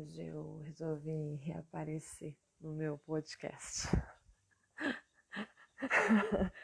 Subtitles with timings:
[0.00, 3.86] hoje eu resolvi reaparecer no meu podcast.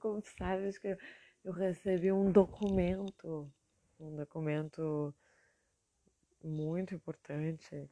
[0.00, 0.96] Como sabe, acho que
[1.44, 3.52] eu recebi um documento,
[4.00, 5.14] um documento
[6.42, 7.90] muito importante,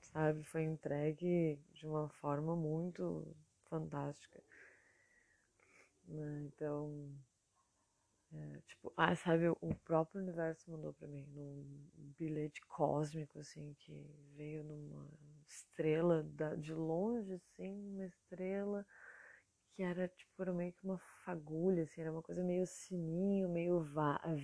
[0.00, 0.44] sabe?
[0.44, 3.34] Foi entregue de uma forma muito
[3.70, 4.42] fantástica.
[6.04, 6.42] Né?
[6.44, 7.10] Então,
[8.32, 11.64] é, tipo, ah, sabe, o próprio universo mandou para mim num
[12.18, 15.08] bilhete cósmico, assim, que veio numa
[15.46, 18.86] estrela da, de longe, assim, uma estrela
[19.72, 23.80] que era, tipo, era meio que uma fagulha, assim, era uma coisa meio sininho, meio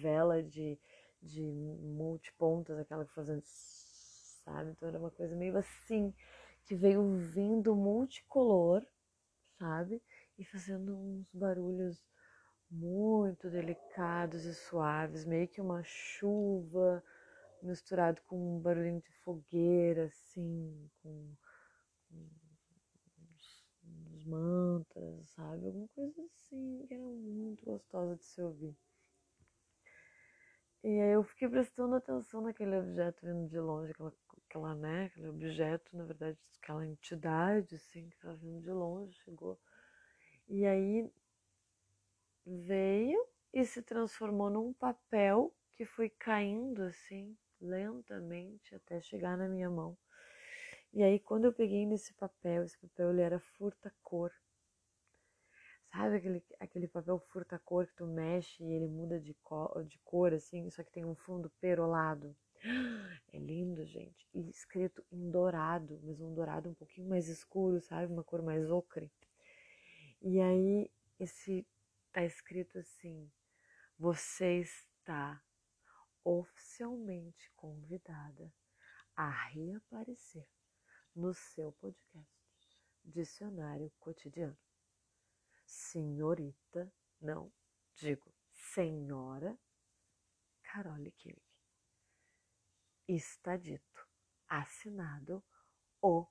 [0.00, 0.78] vela de,
[1.22, 4.70] de multipontas, aquela que fazendo, sabe?
[4.70, 6.12] Então era uma coisa meio assim,
[6.64, 8.84] que veio vindo multicolor,
[9.58, 10.02] sabe?
[10.38, 12.04] E fazendo uns barulhos
[12.70, 17.02] muito delicados e suaves, meio que uma chuva
[17.62, 21.34] misturado com um barulhinho de fogueira, assim, com,
[22.12, 25.66] uns, uns mantras, sabe?
[25.66, 28.76] Alguma coisa assim que era muito gostosa de se ouvir.
[30.82, 34.12] E aí eu fiquei prestando atenção naquele objeto vindo de longe, aquela,
[34.48, 39.58] aquela né, aquele objeto, na verdade, aquela entidade, assim, que estava vindo de longe, chegou.
[40.48, 41.10] E aí
[42.46, 49.68] veio e se transformou num papel que foi caindo assim lentamente até chegar na minha
[49.68, 49.96] mão.
[50.92, 54.30] E aí quando eu peguei nesse papel, esse papel ele era furta-cor.
[55.90, 60.32] Sabe aquele, aquele papel furta-cor que tu mexe e ele muda de cor, de cor
[60.32, 62.36] assim, só que tem um fundo perolado.
[63.32, 64.26] É lindo, gente.
[64.34, 68.12] E escrito em dourado, mas um dourado um pouquinho mais escuro, sabe?
[68.12, 69.12] Uma cor mais ocre.
[70.22, 71.66] E aí esse
[72.16, 73.30] está escrito assim:
[73.98, 75.44] você está
[76.24, 78.50] oficialmente convidada
[79.14, 80.48] a reaparecer
[81.14, 82.26] no seu podcast
[83.04, 84.56] Dicionário Cotidiano.
[85.66, 86.90] Senhorita,
[87.20, 87.52] não,
[87.94, 89.58] digo, senhora
[90.62, 91.42] Carole Killick.
[93.06, 94.08] Está dito,
[94.48, 95.44] assinado
[96.00, 96.26] o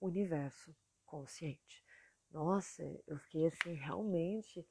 [0.00, 1.84] universo consciente.
[2.28, 4.68] Nossa, eu fiquei assim realmente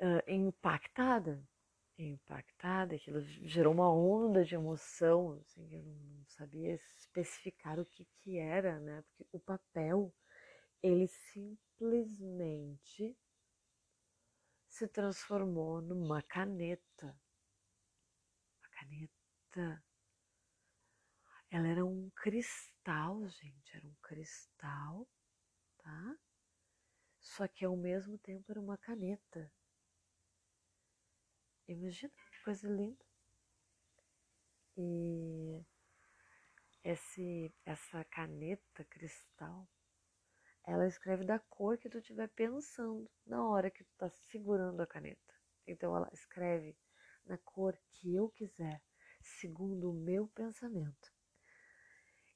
[0.00, 1.42] uh, impactada,
[1.98, 8.38] impactada, aquilo gerou uma onda de emoção, assim, eu não sabia especificar o que que
[8.38, 9.02] era, né?
[9.02, 10.12] Porque o papel,
[10.82, 13.16] ele simplesmente
[14.68, 17.18] se transformou numa caneta.
[18.58, 19.84] Uma caneta.
[21.50, 25.06] Ela era um cristal, gente, era um cristal,
[25.78, 26.18] tá?
[27.18, 29.52] Só que ao mesmo tempo era uma caneta.
[31.70, 32.12] Imagina,
[32.44, 33.04] coisa linda.
[34.76, 35.64] E
[36.82, 39.68] esse, essa caneta cristal,
[40.66, 44.86] ela escreve da cor que tu estiver pensando na hora que tu está segurando a
[44.86, 45.32] caneta.
[45.64, 46.76] Então ela escreve
[47.24, 48.82] na cor que eu quiser,
[49.22, 51.12] segundo o meu pensamento.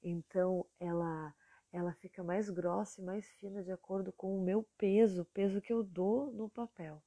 [0.00, 1.34] Então ela
[1.72, 5.60] ela fica mais grossa e mais fina de acordo com o meu peso, o peso
[5.60, 7.02] que eu dou no papel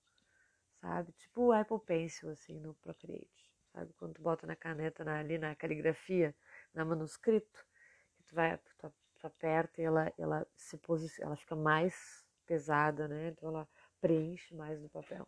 [0.87, 1.11] sabe?
[1.13, 3.91] Tipo o Apple Pencil, assim, no Procreate, sabe?
[3.97, 6.33] Quando tu bota na caneta, na, ali na caligrafia,
[6.73, 7.65] na manuscrito,
[8.17, 13.07] que tu vai, tu, tu aperta e ela, ela se posiciona, ela fica mais pesada,
[13.07, 13.29] né?
[13.29, 13.67] Então ela
[13.99, 15.27] preenche mais do papel.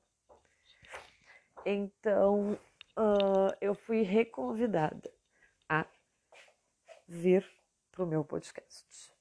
[1.66, 2.54] Então,
[2.98, 5.12] uh, eu fui reconvidada
[5.68, 5.86] a
[7.06, 7.46] vir
[7.92, 9.19] para o meu podcast.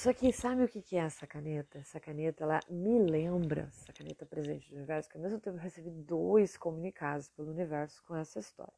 [0.00, 1.78] Só que sabe o que é essa caneta?
[1.78, 5.60] Essa caneta, ela me lembra, essa caneta presente do universo, que ao mesmo tempo eu
[5.60, 8.72] recebi dois comunicados pelo universo com essa história.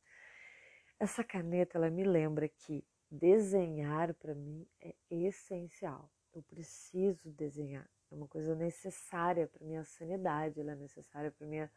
[0.98, 6.10] Essa caneta, ela me lembra que desenhar para mim é essencial.
[6.32, 7.86] Eu preciso desenhar.
[8.10, 11.70] É uma coisa necessária para minha sanidade, ela é necessária para minha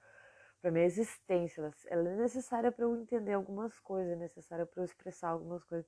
[0.61, 4.81] para minha existência, ela, ela é necessária para eu entender algumas coisas, é necessária para
[4.81, 5.85] eu expressar algumas coisas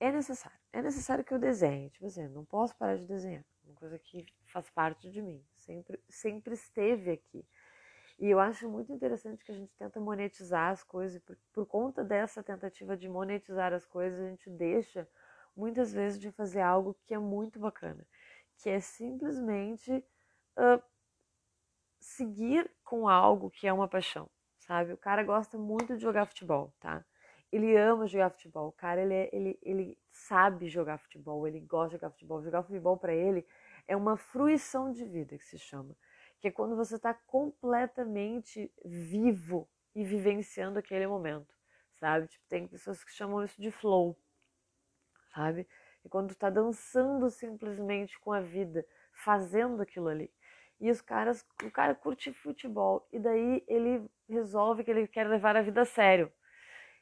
[0.00, 0.58] é necessário.
[0.72, 1.90] É necessário que eu desenhe.
[1.90, 3.44] Tipo assim, não posso parar de desenhar.
[3.64, 5.44] Uma coisa que faz parte de mim.
[5.52, 7.46] Sempre, sempre esteve aqui.
[8.18, 11.20] E eu acho muito interessante que a gente tenta monetizar as coisas.
[11.22, 15.06] Por, por conta dessa tentativa de monetizar as coisas, a gente deixa
[15.54, 18.06] muitas vezes de fazer algo que é muito bacana.
[18.56, 19.92] Que é simplesmente
[20.56, 20.82] uh,
[22.00, 24.30] seguir com algo que é uma paixão.
[24.58, 24.92] Sabe?
[24.94, 27.04] O cara gosta muito de jogar futebol, tá?
[27.52, 28.68] Ele ama jogar futebol.
[28.68, 32.42] O cara, ele, é, ele, ele sabe jogar futebol, ele gosta de jogar futebol.
[32.42, 33.46] Jogar futebol para ele
[33.88, 35.96] é uma fruição de vida que se chama.
[36.40, 41.54] Que é quando você está completamente vivo e vivenciando aquele momento,
[41.96, 42.28] sabe?
[42.28, 44.16] Tipo, tem pessoas que chamam isso de flow,
[45.34, 45.66] sabe?
[46.04, 50.30] E quando tu tá dançando simplesmente com a vida, fazendo aquilo ali.
[50.80, 55.56] E os caras, o cara curte futebol e daí ele resolve que ele quer levar
[55.56, 56.32] a vida a sério.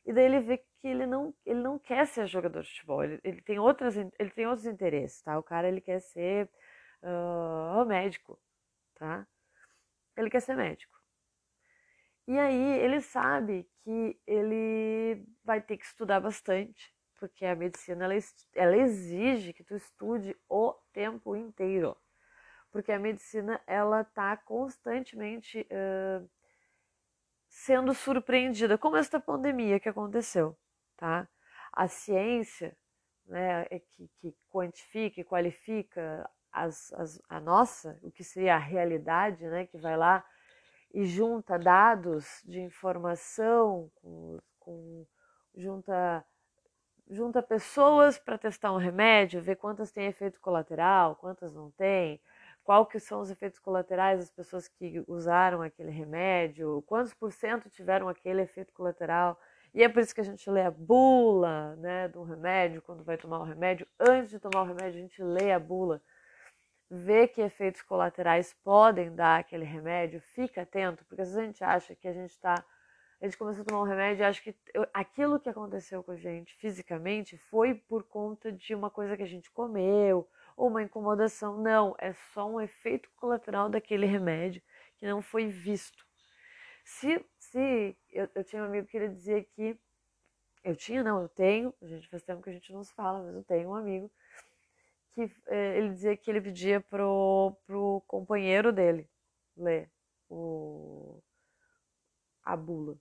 [0.09, 3.21] E daí ele vê que ele não, ele não quer ser jogador de futebol, ele,
[3.23, 5.39] ele tem outras, ele tem outros interesses, tá?
[5.39, 6.49] O cara ele quer ser
[7.03, 8.41] uh, médico,
[8.95, 9.29] tá?
[10.17, 10.99] Ele quer ser médico.
[12.27, 18.15] E aí ele sabe que ele vai ter que estudar bastante, porque a medicina ela,
[18.55, 21.95] ela exige que tu estude o tempo inteiro,
[22.73, 26.27] porque a medicina ela tá constantemente uh,
[27.49, 30.57] sendo surpreendida, como esta pandemia que aconteceu,
[30.97, 31.29] tá?
[31.73, 32.77] A ciência,
[33.27, 38.59] né, é que, que quantifica e qualifica as, as, a nossa, o que seria a
[38.59, 40.25] realidade, né, que vai lá
[40.93, 45.07] e junta dados de informação, com, com,
[45.55, 46.25] junta,
[47.09, 52.21] junta pessoas para testar um remédio, ver quantas têm efeito colateral, quantas não têm,
[52.69, 57.71] qual que são os efeitos colaterais das pessoas que usaram aquele remédio, quantos por cento
[57.71, 59.41] tiveram aquele efeito colateral.
[59.73, 63.17] E é por isso que a gente lê a bula né, do remédio, quando vai
[63.17, 63.87] tomar o remédio.
[63.99, 66.03] Antes de tomar o remédio, a gente lê a bula,
[66.91, 71.65] vê que efeitos colaterais podem dar aquele remédio, fica atento, porque às vezes a gente
[71.65, 72.63] acha que a gente está.
[73.19, 74.55] A gente começou a tomar um remédio e acha que
[74.93, 79.27] aquilo que aconteceu com a gente fisicamente foi por conta de uma coisa que a
[79.27, 80.29] gente comeu,
[80.67, 81.59] uma incomodação.
[81.59, 84.63] Não, é só um efeito colateral daquele remédio
[84.97, 86.05] que não foi visto.
[86.85, 89.79] Se, se eu, eu tinha um amigo que ele dizia que
[90.65, 93.23] eu tinha, não, eu tenho, a gente faz tempo que a gente não se fala,
[93.23, 94.11] mas eu tenho um amigo
[95.13, 99.09] que eh, ele dizia que ele pedia pro, pro companheiro dele
[99.57, 99.91] ler
[100.29, 101.23] o,
[102.45, 102.97] a bula.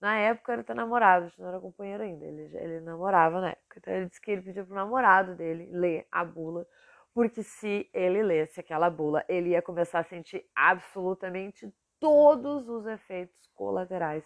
[0.00, 3.78] Na época ele tá namorado, não era companheiro ainda, ele, ele namorava na época.
[3.78, 6.66] Então ele disse que ele pedia pro namorado dele ler a bula
[7.18, 11.68] porque se ele lesse aquela bula, ele ia começar a sentir absolutamente
[11.98, 14.22] todos os efeitos colaterais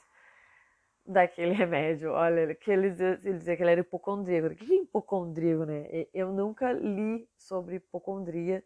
[1.06, 2.11] daquele remédio.
[2.11, 4.49] Olha, que ele dizia, ele dizia que ele era hipocondríaco.
[4.49, 5.87] O que é hipocondríaco, né?
[6.12, 8.62] Eu nunca li sobre hipocondria.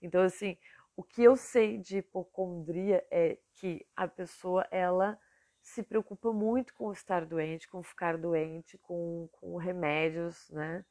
[0.00, 0.56] Então, assim,
[0.96, 5.18] o que eu sei de hipocondria é que a pessoa, ela
[5.60, 10.84] se preocupa muito com estar doente, com ficar doente, com, com remédios, né?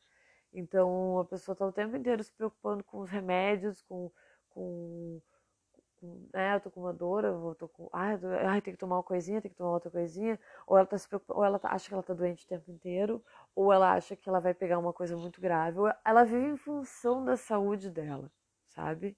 [0.56, 4.10] Então a pessoa está o tempo inteiro se preocupando com os remédios, com.
[4.50, 5.22] com,
[5.98, 7.90] com né, eu tô com uma dor, eu tô com.
[7.92, 10.40] Ai, tô, ai, tem que tomar uma coisinha, tem que tomar outra coisinha.
[10.66, 13.24] Ou ela, tá se ou ela tá, acha que ela está doente o tempo inteiro,
[13.54, 15.78] ou ela acha que ela vai pegar uma coisa muito grave.
[16.06, 18.32] Ela vive em função da saúde dela,
[18.70, 19.18] sabe?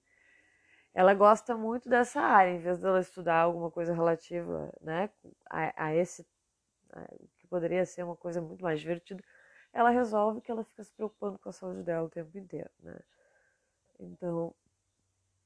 [0.94, 5.10] Ela gosta muito dessa área, em vez dela estudar alguma coisa relativa né,
[5.50, 6.26] a, a esse.
[6.92, 7.06] A,
[7.38, 9.24] que poderia ser uma coisa muito mais divertida
[9.78, 13.00] ela resolve que ela fica se preocupando com a saúde dela o tempo inteiro, né?
[14.00, 14.52] Então,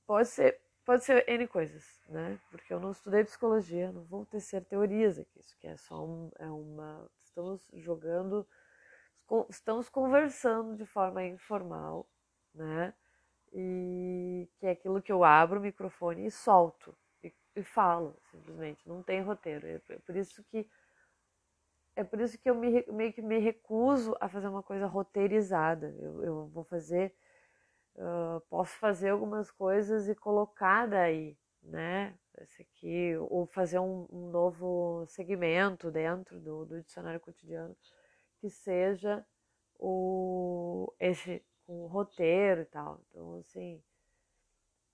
[0.08, 2.40] pode ser, pode ser N coisas, né?
[2.50, 6.32] Porque eu não estudei psicologia, não vou tecer teorias aqui, isso que é só um,
[6.40, 8.48] é uma, estamos jogando,
[9.50, 12.08] estamos conversando de forma informal,
[12.56, 12.94] né?
[13.52, 18.88] E que é aquilo que eu abro o microfone e solto, e, e falo, simplesmente,
[18.88, 20.66] não tem roteiro, é por isso que
[21.96, 25.96] é por isso que eu me, meio que me recuso a fazer uma coisa roteirizada.
[26.00, 27.14] Eu, eu vou fazer,
[27.96, 32.18] uh, posso fazer algumas coisas e colocar daí, né?
[32.40, 37.76] Esse aqui, ou fazer um, um novo segmento dentro do, do, dicionário cotidiano
[38.40, 39.24] que seja
[39.78, 43.02] o esse com o roteiro e tal.
[43.10, 43.84] Então, assim,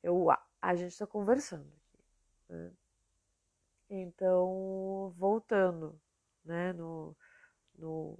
[0.03, 0.27] eu,
[0.61, 2.03] a gente está conversando aqui.
[2.49, 2.71] Né?
[3.89, 5.99] Então, voltando
[6.47, 7.15] né, no,
[7.77, 8.17] no,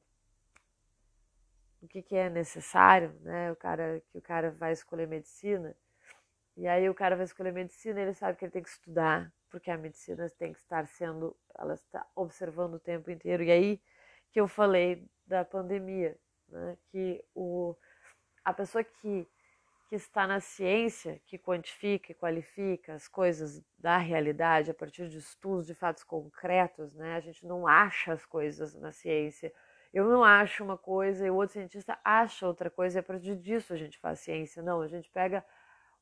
[1.82, 5.76] no que, que é necessário, né, o cara, que o cara vai escolher medicina,
[6.56, 9.72] e aí o cara vai escolher medicina, ele sabe que ele tem que estudar, porque
[9.72, 13.82] a medicina tem que estar sendo, ela está observando o tempo inteiro, e aí
[14.32, 16.18] que eu falei da pandemia,
[16.50, 17.76] né, que o,
[18.44, 19.28] a pessoa que
[19.88, 25.18] que está na ciência, que quantifica e qualifica as coisas da realidade a partir de
[25.18, 27.16] estudos de fatos concretos, né?
[27.16, 29.54] A gente não acha as coisas na ciência.
[29.94, 33.38] Eu não acho uma coisa e o outro cientista acha outra coisa e a partir
[33.38, 34.62] disso a gente faz ciência.
[34.62, 35.44] Não, a gente pega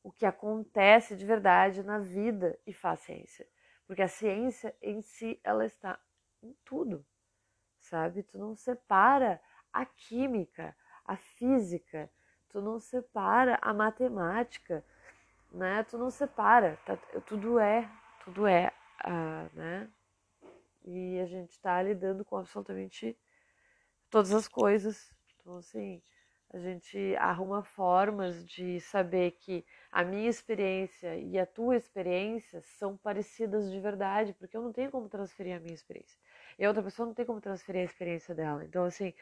[0.02, 3.46] o que acontece de verdade na vida e faz ciência.
[3.86, 5.96] Porque a ciência em si, ela está
[6.42, 7.06] em tudo,
[7.78, 8.24] sabe?
[8.24, 9.40] Tu não separa
[9.72, 12.10] a química, a física,
[12.56, 14.82] tu não separa a matemática,
[15.52, 15.82] né?
[15.82, 16.96] Tu não separa, tá?
[17.26, 17.86] tudo é,
[18.24, 18.72] tudo é,
[19.04, 19.90] uh, né?
[20.86, 23.14] E a gente está lidando com absolutamente
[24.08, 25.14] todas as coisas.
[25.38, 26.00] Então, assim,
[26.50, 32.96] a gente arruma formas de saber que a minha experiência e a tua experiência são
[32.96, 36.18] parecidas de verdade, porque eu não tenho como transferir a minha experiência.
[36.58, 38.64] E a outra pessoa não tem como transferir a experiência dela.
[38.64, 39.12] Então, assim,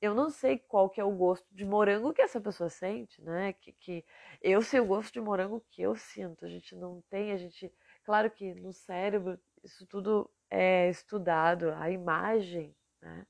[0.00, 3.52] eu não sei qual que é o gosto de morango que essa pessoa sente, né?
[3.54, 4.04] Que, que
[4.42, 6.44] eu sei o gosto de morango que eu sinto.
[6.44, 7.72] A gente não tem, a gente.
[8.04, 13.26] Claro que no cérebro isso tudo é estudado, a imagem, né?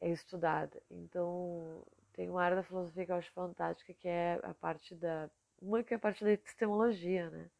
[0.00, 0.82] É estudada.
[0.90, 5.30] Então, tem uma área da filosofia que eu acho fantástica, que é a parte da.
[5.60, 7.50] Uma que é a parte da epistemologia, né?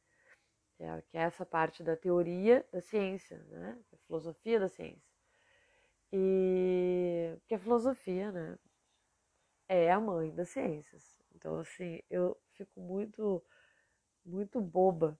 [0.80, 3.78] É, que é essa parte da teoria da ciência, né?
[3.92, 5.07] A filosofia da ciência.
[6.12, 8.58] E que a filosofia, né,
[9.68, 11.02] é a mãe das ciências.
[11.34, 13.42] Então, assim, eu fico muito,
[14.24, 15.18] muito boba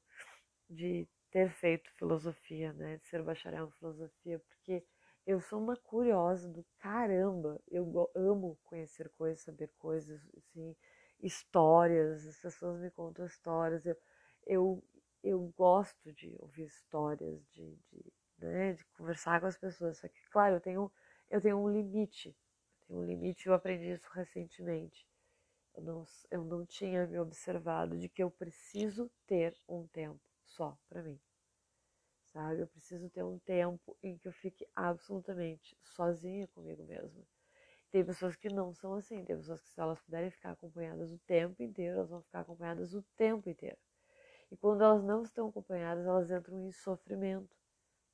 [0.71, 4.85] de ter feito filosofia, né, de ser bacharel em filosofia, porque
[5.27, 7.61] eu sou uma curiosa do caramba.
[7.69, 10.77] Eu amo conhecer coisas, saber coisas, assim,
[11.21, 12.27] histórias.
[12.27, 13.87] As pessoas me contam histórias.
[13.87, 13.97] Eu,
[14.47, 14.85] eu,
[15.23, 19.99] eu gosto de ouvir histórias, de, de né, de conversar com as pessoas.
[19.99, 20.93] Só que, claro, eu tenho,
[21.31, 22.29] eu tenho um limite.
[22.83, 25.07] Eu tenho um limite, eu aprendi isso recentemente.
[25.75, 30.77] Eu não, eu não tinha me observado de que eu preciso ter um tempo só
[30.89, 31.21] para mim.
[32.33, 32.61] Sabe?
[32.61, 37.23] Eu preciso ter um tempo em que eu fique absolutamente sozinha comigo mesma.
[37.91, 41.19] Tem pessoas que não são assim, tem pessoas que se elas puderem ficar acompanhadas o
[41.21, 43.79] tempo inteiro, elas vão ficar acompanhadas o tempo inteiro.
[44.51, 47.58] E quando elas não estão acompanhadas, elas entram em sofrimento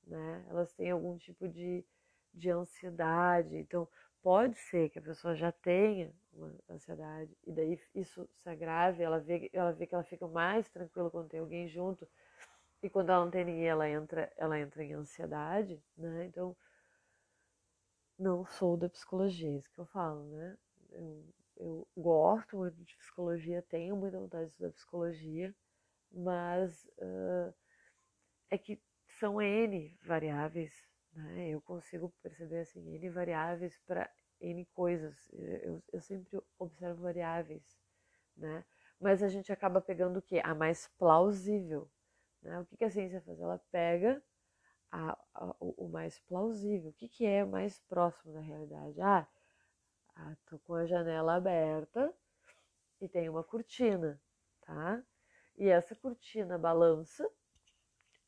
[0.06, 0.44] né?
[0.48, 1.84] Elas têm algum tipo de,
[2.32, 3.56] de ansiedade.
[3.56, 3.88] Então,
[4.22, 9.20] pode ser que a pessoa já tenha uma ansiedade e daí isso se agrave, ela
[9.20, 12.08] vê, ela vê que ela fica mais tranquila quando tem alguém junto
[12.82, 16.26] e quando ela não tem ninguém, ela entra, ela entra em ansiedade, né?
[16.26, 16.56] Então,
[18.18, 20.56] não sou da psicologia, é isso que eu falo, né?
[20.90, 21.24] Eu,
[21.56, 25.54] eu gosto muito de psicologia, tenho muita vontade de estudar psicologia,
[26.12, 27.54] mas uh,
[28.50, 28.80] é que
[29.18, 30.72] são N variáveis,
[31.12, 31.48] né?
[31.48, 35.16] Eu consigo perceber assim, N variáveis para N coisas.
[35.32, 37.78] Eu, eu sempre observo variáveis,
[38.36, 38.64] né?
[39.00, 40.40] Mas a gente acaba pegando o que?
[40.40, 41.90] A mais plausível.
[42.42, 42.60] Né?
[42.60, 43.40] O que, que a ciência faz?
[43.40, 44.22] Ela pega
[44.90, 46.90] a, a, o, o, mais plausível.
[46.90, 49.00] O que, que é mais próximo da realidade?
[49.00, 49.26] Ah,
[50.16, 52.14] ah, tô com a janela aberta
[53.00, 54.20] e tem uma cortina,
[54.62, 55.02] tá?
[55.56, 57.28] E essa cortina balança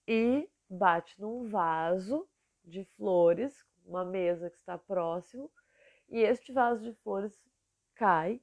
[0.06, 2.28] e bate num vaso
[2.64, 5.50] de flores, uma mesa que está próximo,
[6.08, 7.38] e este vaso de flores
[7.94, 8.40] cai,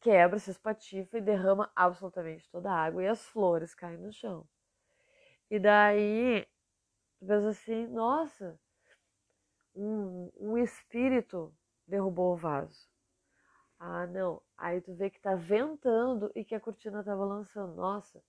[0.00, 4.48] quebra, se espatifa e derrama absolutamente toda a água e as flores caem no chão.
[5.50, 6.46] E daí,
[7.18, 8.60] tu pensa assim, nossa,
[9.74, 11.54] um, um espírito
[11.86, 12.88] derrubou o vaso.
[13.78, 14.42] Ah, não.
[14.56, 17.74] Aí tu vê que tá ventando e que a cortina tá balançando.
[17.74, 18.22] Nossa,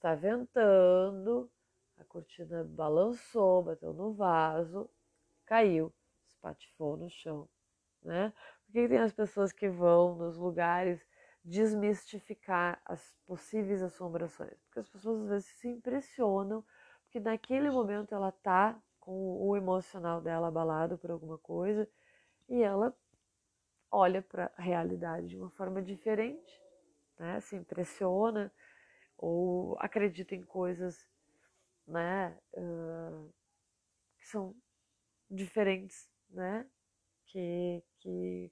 [0.00, 1.50] está ventando,
[1.98, 4.88] a cortina balançou, bateu no vaso,
[5.44, 5.92] caiu,
[6.26, 7.46] espatifou no chão,
[8.02, 8.32] né?
[8.64, 11.06] Por que tem as pessoas que vão nos lugares
[11.44, 14.58] desmistificar as possíveis assombrações?
[14.64, 16.64] Porque as pessoas às vezes se impressionam,
[17.02, 19.12] porque naquele momento ela tá com
[19.46, 21.86] o emocional dela abalado por alguma coisa
[22.48, 22.96] e ela
[23.90, 26.62] olha para a realidade de uma forma diferente,
[27.18, 27.38] né?
[27.40, 28.50] Se impressiona
[29.20, 31.06] ou acredita em coisas
[31.86, 33.32] né, uh,
[34.18, 34.56] que são
[35.30, 36.66] diferentes, né?
[37.26, 38.50] Que, que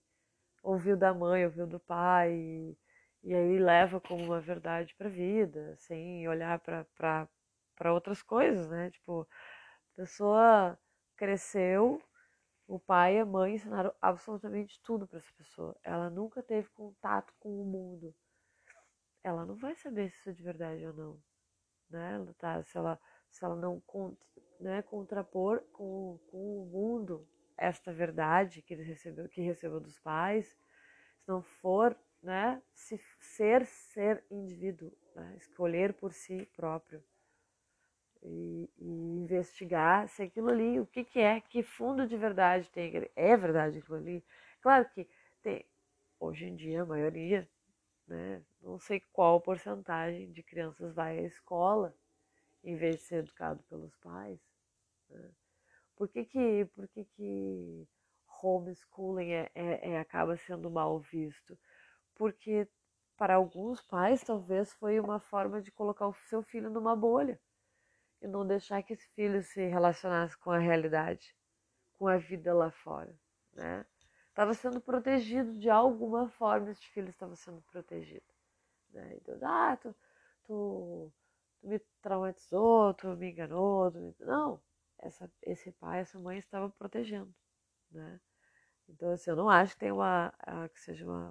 [0.63, 2.79] ouviu da mãe, ouviu do pai, e,
[3.25, 8.91] e aí leva como uma verdade para a vida, sem olhar para outras coisas, né?
[8.91, 9.27] Tipo,
[9.95, 10.79] a pessoa
[11.17, 12.03] cresceu,
[12.67, 15.77] o pai e a mãe ensinaram absolutamente tudo para essa pessoa.
[15.83, 18.15] Ela nunca teve contato com o mundo
[19.29, 21.23] ela não vai saber se isso é de verdade ou não,
[21.91, 22.15] né?
[22.15, 23.83] Ela tá, se ela se ela não
[24.61, 30.47] né, contrapor com, com o mundo esta verdade que ele recebeu que recebeu dos pais,
[30.47, 37.03] se não for, né, se ser ser indivíduo, né, escolher por si próprio
[38.23, 38.89] e, e,
[39.21, 43.79] investigar se aquilo ali, o que, que é, que fundo de verdade tem, é verdade
[43.79, 44.25] aquilo ali.
[44.61, 45.09] Claro que
[45.43, 45.65] tem,
[46.19, 47.49] hoje em dia a maioria
[48.09, 48.43] né?
[48.61, 51.95] Não sei qual porcentagem de crianças vai à escola
[52.65, 54.41] em vez de ser educado pelos pais.
[55.11, 55.31] Né?
[55.97, 57.89] Por que que, por que, que
[58.43, 61.59] homeschooling é, é, é, acaba sendo mal visto?
[62.15, 62.69] Porque
[63.17, 67.41] para alguns pais talvez foi uma forma de colocar o seu filho numa bolha.
[68.23, 71.37] e não deixar que esse filho se relacionasse com a realidade,
[71.99, 73.15] com a vida lá fora,
[73.55, 73.87] né?
[74.39, 78.25] Estava sendo protegido de alguma forma, esse filho estava sendo protegido.
[78.93, 79.17] Né?
[79.17, 79.93] Então, ah, tu,
[80.45, 81.13] tu,
[81.61, 84.15] tu me traumatizou, tu me enganou, tu me...
[84.21, 84.63] não,
[85.01, 87.35] essa, esse pai, essa mãe estava protegendo,
[87.91, 88.21] né?
[88.89, 90.33] Então, assim, eu não acho que tem uma,
[90.73, 91.31] que seja uma,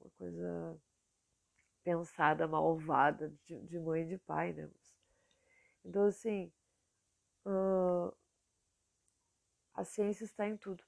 [0.00, 0.80] uma coisa
[1.84, 4.70] pensada, malvada de, de mãe e de pai, né?
[5.84, 6.50] Então, assim,
[7.44, 8.10] uh,
[9.74, 10.82] a ciência está em tudo.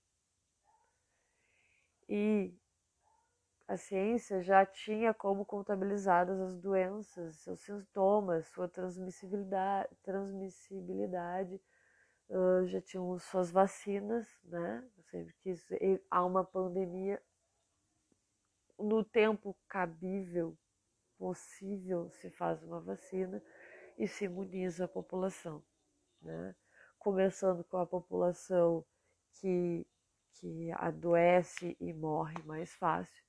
[2.08, 2.54] E
[3.66, 11.60] a ciência já tinha como contabilizadas as doenças, seus sintomas, sua transmissibilidade, transmissibilidade
[12.30, 14.82] uh, já tinham suas vacinas, né?
[15.10, 15.74] Sempre que isso,
[16.10, 17.20] há uma pandemia
[18.78, 20.56] no tempo cabível,
[21.18, 23.42] possível, se faz uma vacina
[23.98, 25.62] e se imuniza a população,
[26.22, 26.54] né?
[26.98, 28.84] Começando com a população
[29.34, 29.86] que,
[30.40, 33.24] que adoece e morre mais fácil,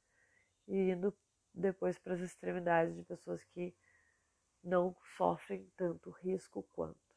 [0.67, 1.15] e indo
[1.53, 3.75] depois para as extremidades de pessoas que
[4.63, 7.09] não sofrem tanto risco quanto.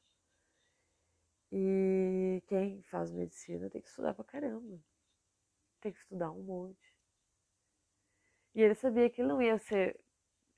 [1.50, 4.80] E quem faz medicina tem que estudar pra caramba.
[5.80, 6.96] Tem que estudar um monte.
[8.54, 9.98] E ele sabia que ele não ia ser.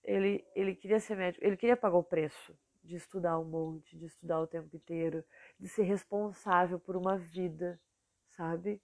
[0.04, 4.04] Ele, ele queria ser médico, ele queria pagar o preço de estudar um monte, de
[4.04, 5.24] estudar o tempo inteiro,
[5.58, 7.80] de ser responsável por uma vida,
[8.28, 8.82] sabe?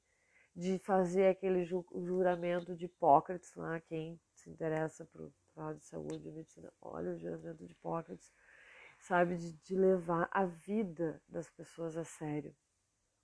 [0.55, 6.29] De fazer aquele ju juramento de Hipócrates lá, quem se interessa por falar de saúde
[6.29, 8.33] e medicina, olha o juramento de Hipócrates
[9.01, 9.37] sabe?
[9.37, 12.55] De, de levar a vida das pessoas a sério.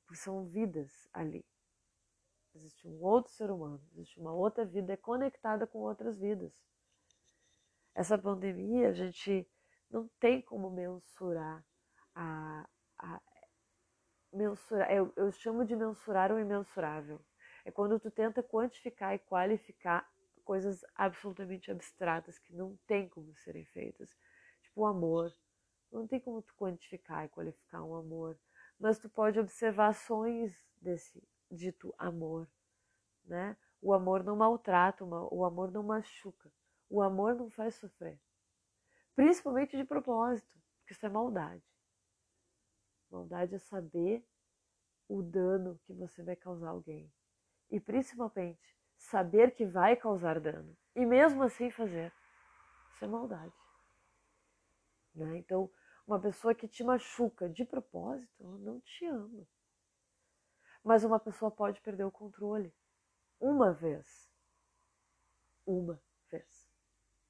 [0.05, 1.45] Porque são vidas ali.
[2.55, 6.55] Existe um outro ser humano, existe uma outra vida é conectada com outras vidas.
[7.95, 9.47] Essa pandemia, a gente
[9.91, 11.65] não tem como mensurar
[12.15, 12.67] a,
[12.99, 13.21] a
[14.37, 17.21] mensurar, eu, eu chamo de mensurar o imensurável.
[17.65, 20.09] É quando tu tenta quantificar e qualificar
[20.45, 24.09] coisas absolutamente abstratas que não tem como serem feitas.
[24.63, 25.33] Tipo o amor,
[25.91, 28.39] não tem como tu quantificar e qualificar um amor,
[28.79, 32.49] mas tu pode observar ações desse dito amor,
[33.25, 33.57] né?
[33.83, 36.53] O amor não maltrata, o amor não machuca,
[36.89, 38.19] o amor não faz sofrer,
[39.15, 41.76] principalmente de propósito, porque isso é maldade.
[43.17, 44.23] Maldade é saber
[45.09, 47.11] o dano que você vai causar a alguém
[47.71, 52.13] e principalmente saber que vai causar dano e mesmo assim fazer.
[52.93, 53.55] Isso é maldade.
[55.15, 55.39] Né?
[55.39, 55.71] Então,
[56.07, 59.49] uma pessoa que te machuca de propósito, ela não te ama.
[60.85, 62.71] Mas uma pessoa pode perder o controle
[63.41, 64.31] uma vez.
[65.65, 65.99] Uma
[66.31, 66.69] vez.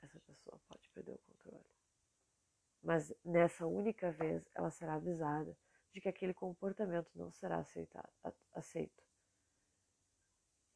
[0.02, 1.70] Essa pessoa pode perder o controle.
[2.82, 5.56] Mas nessa única vez, ela será avisada
[5.96, 8.12] de que aquele comportamento não será aceitado,
[8.52, 9.02] aceito.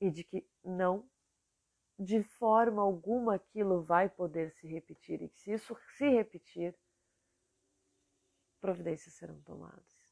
[0.00, 1.06] E de que não,
[1.98, 5.20] de forma alguma, aquilo vai poder se repetir.
[5.20, 6.74] E que se isso se repetir,
[8.62, 10.08] providências serão tomadas.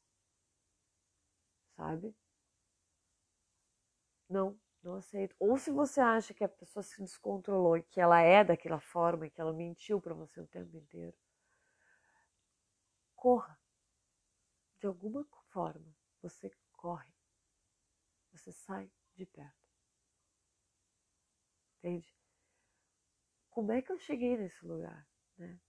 [1.75, 2.15] Sabe?
[4.29, 5.35] Não, não aceito.
[5.39, 9.25] Ou se você acha que a pessoa se descontrolou e que ela é daquela forma
[9.25, 11.17] e que ela mentiu para você o tempo inteiro,
[13.15, 13.58] corra.
[14.79, 17.13] De alguma forma, você corre.
[18.31, 19.69] Você sai de perto.
[21.77, 22.15] Entende?
[23.49, 25.07] Como é que eu cheguei nesse lugar?
[25.37, 25.59] Né?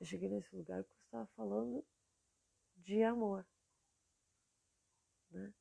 [0.00, 1.86] Eu cheguei nesse lugar porque eu estava falando
[2.76, 3.46] de amor.
[5.30, 5.54] Né?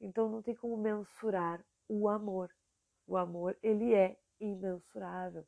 [0.00, 2.54] Então não tem como mensurar o amor.
[3.06, 5.46] O amor, ele é imensurável.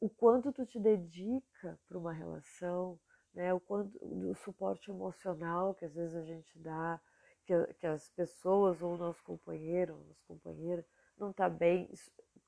[0.00, 2.98] O quanto tu te dedica para uma relação,
[3.38, 3.54] né?
[3.54, 7.00] o quanto o suporte emocional que às vezes a gente dá,
[7.44, 10.84] que, que as pessoas ou o nosso companheiro ou nossa companheira
[11.16, 11.88] não está bem,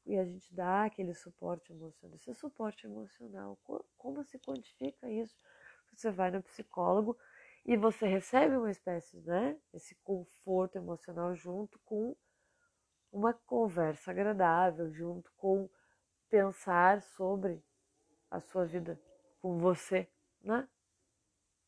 [0.04, 2.16] e a gente dá aquele suporte emocional.
[2.16, 3.58] Esse suporte emocional,
[3.96, 5.36] como se quantifica isso?
[5.92, 7.16] Você vai no psicólogo,
[7.64, 12.16] e você recebe uma espécie, né, esse conforto emocional junto com
[13.12, 15.68] uma conversa agradável, junto com
[16.28, 17.62] pensar sobre
[18.30, 19.00] a sua vida
[19.40, 20.08] com você,
[20.42, 20.68] né?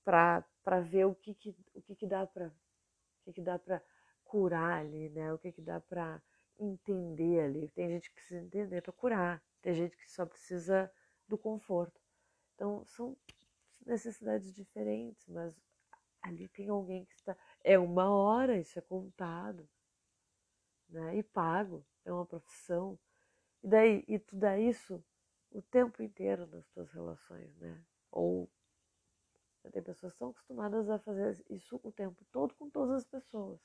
[0.04, 0.44] Para
[0.80, 3.82] ver o que que o que que dá para o que que dá para
[4.24, 5.32] curar ali, né?
[5.32, 6.20] O que que dá para
[6.58, 7.68] entender ali.
[7.68, 10.90] Tem gente que precisa entender para curar, tem gente que só precisa
[11.28, 12.00] do conforto.
[12.54, 13.16] Então são
[13.86, 15.54] necessidades diferentes, mas
[16.20, 17.36] ali tem alguém que está.
[17.62, 19.68] É uma hora, isso é contado,
[20.88, 21.16] né?
[21.16, 22.98] E pago, é uma profissão.
[23.62, 25.04] E daí, e tu dá isso
[25.50, 27.82] o tempo inteiro nas tuas relações, né?
[28.10, 28.50] Ou
[29.70, 33.60] Tem pessoas que são acostumadas a fazer isso o tempo todo com todas as pessoas,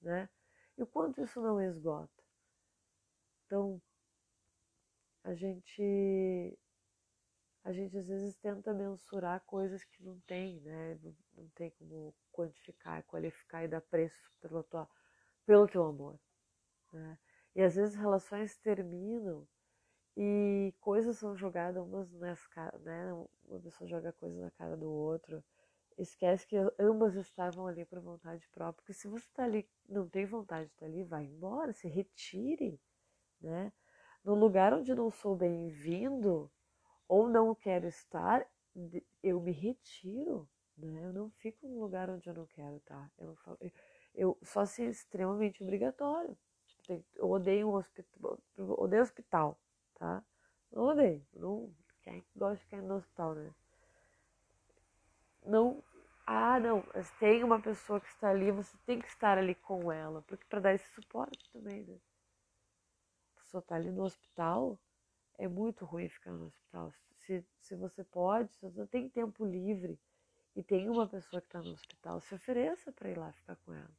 [0.00, 0.28] né?
[0.76, 2.22] E o quanto isso não esgota.
[3.46, 3.82] Então,
[5.24, 6.58] a gente
[7.64, 10.98] a gente às vezes tenta mensurar coisas que não tem, né?
[11.02, 14.88] Não, não tem como quantificar, qualificar e dar preço pelo, tua,
[15.44, 16.18] pelo teu amor.
[16.92, 17.18] Né?
[17.54, 19.46] E às vezes relações terminam
[20.20, 23.12] e coisas são jogadas umas nas caras, né?
[23.44, 25.44] Uma pessoa joga coisas na cara do outro,
[25.96, 28.82] esquece que ambas estavam ali por vontade própria.
[28.82, 32.80] Porque se você está ali, não tem vontade de estar ali, vai embora, se retire,
[33.40, 33.72] né?
[34.24, 36.50] No lugar onde não sou bem-vindo
[37.06, 38.44] ou não quero estar,
[39.22, 41.04] eu me retiro, né?
[41.04, 43.08] Eu não fico no lugar onde eu não quero estar.
[43.16, 43.56] Eu, não,
[44.16, 46.36] eu só se é extremamente obrigatório.
[46.66, 49.56] Tipo, eu odeio um hospital, odeio hospital,
[49.98, 50.22] tá?
[50.72, 51.26] Não odeio.
[51.34, 53.54] Não, quem gosta de ficar no hospital, né?
[55.44, 55.82] Não.
[56.26, 56.84] Ah, não.
[57.18, 60.60] Tem uma pessoa que está ali, você tem que estar ali com ela, porque para
[60.60, 61.98] dar esse suporte também, né?
[63.36, 64.78] A pessoa está ali no hospital,
[65.38, 66.92] é muito ruim ficar no hospital.
[67.20, 69.98] Se, se você pode, se você tem tempo livre
[70.54, 73.72] e tem uma pessoa que está no hospital, se ofereça para ir lá ficar com
[73.72, 73.96] ela,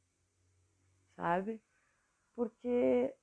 [1.16, 1.60] sabe?
[2.34, 3.14] Porque.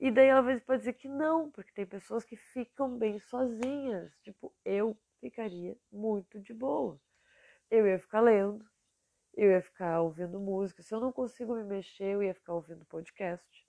[0.00, 4.10] E daí ela pode dizer que não, porque tem pessoas que ficam bem sozinhas.
[4.22, 6.98] Tipo, eu ficaria muito de boa.
[7.70, 8.64] Eu ia ficar lendo,
[9.34, 10.82] eu ia ficar ouvindo música.
[10.82, 13.68] Se eu não consigo me mexer, eu ia ficar ouvindo podcast,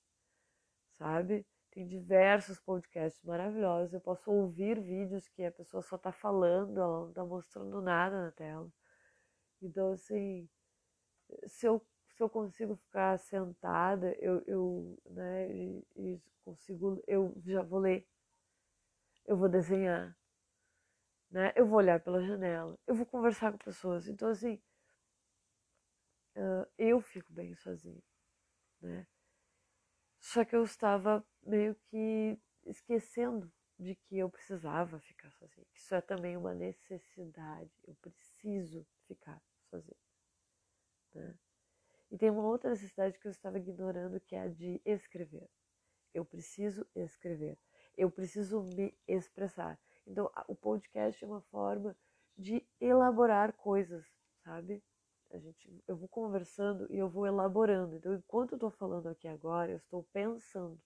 [0.94, 1.46] sabe?
[1.72, 3.94] Tem diversos podcasts maravilhosos.
[3.94, 8.26] Eu posso ouvir vídeos que a pessoa só tá falando, ela não tá mostrando nada
[8.26, 8.72] na tela.
[9.62, 10.50] Então, assim,
[11.46, 17.62] se eu, se eu consigo ficar sentada, eu, eu né, e, e consigo, eu já
[17.64, 18.08] vou ler,
[19.26, 20.18] eu vou desenhar,
[21.30, 21.54] né?
[21.56, 24.08] Eu vou olhar pela janela, eu vou conversar com pessoas.
[24.08, 24.62] Então, assim,
[26.36, 28.04] uh, eu fico bem sozinha,
[28.82, 29.08] né?
[30.20, 35.66] Só que eu estava meio que esquecendo de que eu precisava ficar sozinha.
[35.74, 37.72] Isso é também uma necessidade.
[37.84, 39.98] Eu preciso ficar sozinha.
[41.16, 41.36] Né?
[42.12, 45.50] E tem uma outra necessidade que eu estava ignorando, que é a de escrever.
[46.14, 47.58] Eu preciso escrever.
[47.98, 49.80] Eu preciso me expressar.
[50.06, 51.96] Então, o podcast é uma forma
[52.38, 54.06] de elaborar coisas,
[54.44, 54.84] sabe?
[55.34, 57.96] a gente, eu vou conversando e eu vou elaborando.
[57.96, 60.80] Então, enquanto eu estou falando aqui agora, eu estou pensando.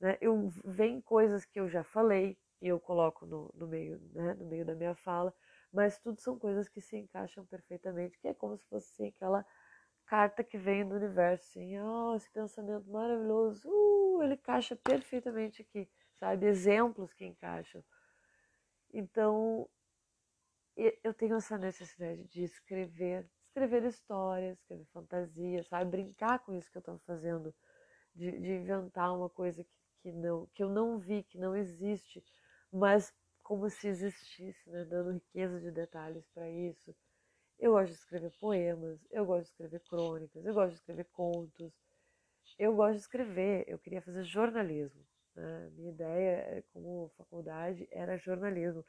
[0.00, 0.16] Né?
[0.20, 4.34] Eu vem coisas que eu já falei e eu coloco no, no meio, né?
[4.34, 5.34] no meio da minha fala,
[5.72, 9.44] mas tudo são coisas que se encaixam perfeitamente, que é como se fosse assim, aquela
[10.10, 15.88] carta que vem do universo, assim, oh, esse pensamento maravilhoso, uh, ele encaixa perfeitamente aqui,
[16.16, 16.46] sabe?
[16.46, 17.80] Exemplos que encaixam.
[18.92, 19.68] Então,
[21.04, 25.88] eu tenho essa necessidade de escrever, escrever histórias, escrever fantasias, sabe?
[25.88, 27.54] Brincar com isso que eu estou fazendo,
[28.12, 29.70] de, de, inventar uma coisa que,
[30.02, 32.20] que, não, que eu não vi, que não existe,
[32.72, 34.84] mas como se existisse, né?
[34.86, 36.92] Dando riqueza de detalhes para isso.
[37.60, 41.72] Eu gosto de escrever poemas, eu gosto de escrever crônicas, eu gosto de escrever contos,
[42.58, 43.64] eu gosto de escrever.
[43.68, 45.06] Eu queria fazer jornalismo.
[45.34, 45.70] Né?
[45.74, 48.84] Minha ideia, como faculdade, era jornalismo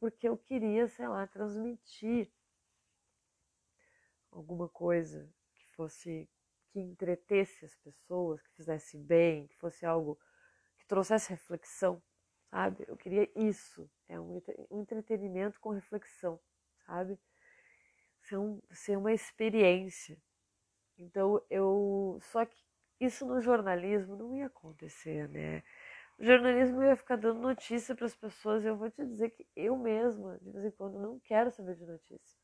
[0.00, 2.32] porque eu queria, sei lá, transmitir
[4.32, 6.28] alguma coisa que fosse
[6.70, 10.18] que entretesse as pessoas, que fizesse bem, que fosse algo
[10.76, 12.00] que trouxesse reflexão,
[12.48, 12.84] sabe?
[12.86, 16.40] Eu queria isso, é um entretenimento com reflexão,
[16.86, 17.18] sabe?
[18.30, 20.16] Ser, um, ser uma experiência.
[20.98, 22.56] Então eu, só que
[23.00, 25.64] isso no jornalismo não ia acontecer, né?
[26.18, 28.64] O jornalismo ia ficar dando notícia para as pessoas.
[28.64, 31.86] Eu vou te dizer que eu mesma, de vez em quando, não quero saber de
[31.86, 32.38] notícia.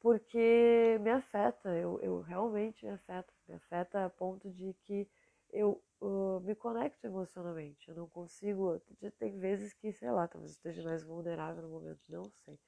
[0.00, 3.32] Porque me afeta, eu, eu realmente me afeta.
[3.48, 5.08] Me afeta a ponto de que
[5.50, 7.88] eu uh, me conecto emocionalmente.
[7.88, 8.80] Eu não consigo.
[9.18, 12.58] Tem vezes que, sei lá, talvez esteja mais vulnerável no momento, não sei.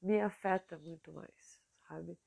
[0.00, 2.18] Me afeta muito mais, sabe?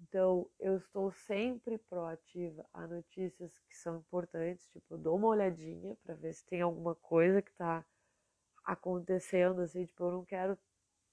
[0.00, 5.96] Então, eu estou sempre proativa a notícias que são importantes, tipo, eu dou uma olhadinha
[6.02, 7.84] para ver se tem alguma coisa que está
[8.64, 10.54] acontecendo, assim, tipo, eu não quero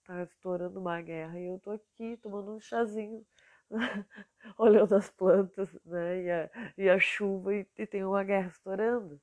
[0.01, 3.25] estar tá estourando uma guerra e eu tô aqui tomando um chazinho,
[4.57, 9.21] olhando as plantas, né, e a, e a chuva e, e tem uma guerra estourando,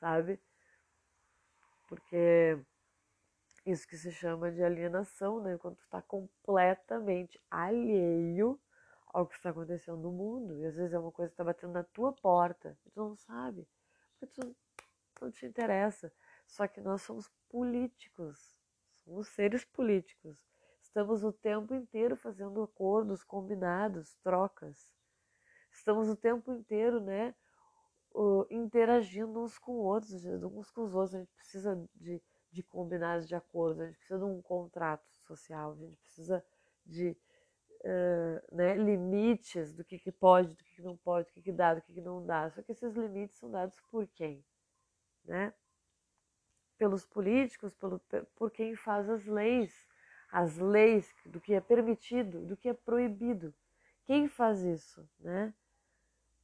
[0.00, 0.40] sabe?
[1.88, 2.58] Porque
[3.66, 5.58] isso que se chama de alienação, né?
[5.58, 8.60] Quando tu está completamente alheio
[9.08, 10.56] ao que está acontecendo no mundo.
[10.58, 13.16] E às vezes é uma coisa que está batendo na tua porta e tu não
[13.16, 13.66] sabe,
[14.20, 14.56] porque tu
[15.20, 16.12] não te interessa.
[16.46, 18.56] Só que nós somos políticos,
[19.04, 20.44] somos seres políticos.
[20.80, 24.92] Estamos o tempo inteiro fazendo acordos, combinados, trocas.
[25.72, 27.34] Estamos o tempo inteiro, né,
[28.48, 31.14] interagindo uns com outros, uns com os outros.
[31.16, 32.22] A gente precisa de,
[32.56, 36.44] de combinados, de acordos, a gente precisa de um contrato social, a gente precisa
[36.84, 37.16] de
[37.82, 41.52] uh, né, limites do que, que pode, do que, que não pode, do que, que
[41.52, 42.50] dá, do que, que não dá.
[42.50, 44.44] Só que esses limites são dados por quem?
[45.24, 45.52] Né?
[46.78, 48.00] Pelos políticos, pelo,
[48.34, 49.86] por quem faz as leis
[50.30, 53.54] as leis do que é permitido, do que é proibido.
[54.04, 55.54] Quem faz isso, né?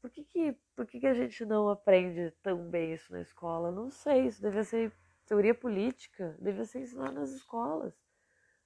[0.01, 3.71] Por que, que, por que, que a gente não aprende tão bem isso na escola?
[3.71, 4.93] Não sei, isso devia ser
[5.33, 7.95] teoria política, devia ser ensinado nas escolas.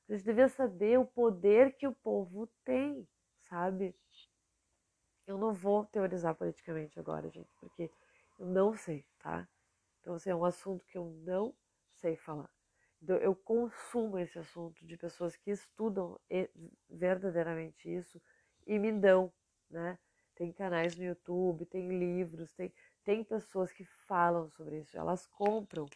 [0.08, 3.08] A gente devia saber o poder que o povo tem,
[3.42, 3.94] sabe?
[5.28, 7.88] Eu não vou teorizar politicamente agora, gente, porque
[8.36, 9.48] eu não sei, tá?
[10.00, 11.54] Então, assim, é um assunto que eu não
[11.92, 12.50] sei falar
[13.20, 16.18] eu consumo esse assunto de pessoas que estudam
[16.88, 18.20] verdadeiramente isso
[18.66, 19.32] e me dão,
[19.70, 19.96] né?
[20.34, 22.72] Tem canais no YouTube, tem livros, tem,
[23.04, 25.86] tem pessoas que falam sobre isso, elas compram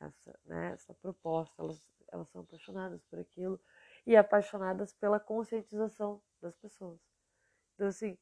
[0.00, 1.80] essa, né, essa proposta, elas,
[2.12, 3.60] elas são apaixonadas por aquilo
[4.06, 7.00] e apaixonadas pela conscientização das pessoas.
[7.74, 8.18] Então, assim,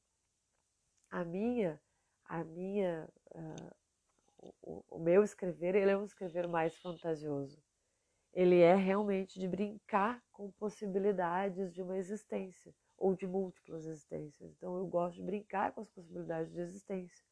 [1.10, 1.80] a minha,
[2.24, 3.76] a minha, uh,
[4.62, 7.62] o, o meu escrever, ele é um escrever mais fantasioso
[8.32, 14.52] ele é realmente de brincar com possibilidades de uma existência ou de múltiplas existências.
[14.52, 17.24] Então eu gosto de brincar com as possibilidades de existência.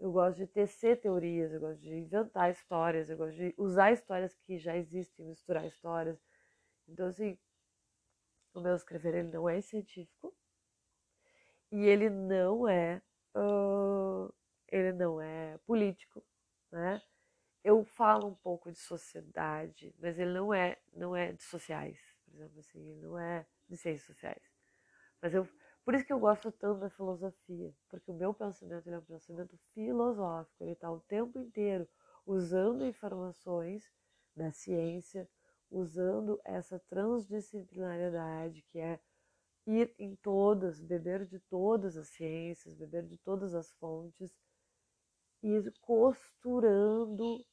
[0.00, 4.34] Eu gosto de tecer teorias, eu gosto de inventar histórias, eu gosto de usar histórias
[4.34, 6.18] que já existem, misturar histórias.
[6.88, 7.38] Então assim,
[8.54, 10.34] o meu escrever ele não é científico
[11.70, 13.00] e ele não é
[13.36, 14.34] uh,
[14.68, 16.24] ele não é político,
[16.72, 17.00] né?
[17.62, 22.34] eu falo um pouco de sociedade, mas ele não é, não é de sociais, por
[22.34, 24.42] exemplo, assim, ele não é de ciências sociais.
[25.20, 25.46] Mas eu,
[25.90, 29.58] por isso que eu gosto tanto da filosofia, porque o meu pensamento é um pensamento
[29.74, 31.88] filosófico, ele está o tempo inteiro
[32.24, 33.90] usando informações
[34.36, 35.28] da ciência,
[35.68, 39.00] usando essa transdisciplinariedade que é
[39.66, 44.32] ir em todas, beber de todas as ciências, beber de todas as fontes,
[45.42, 47.44] ir costurando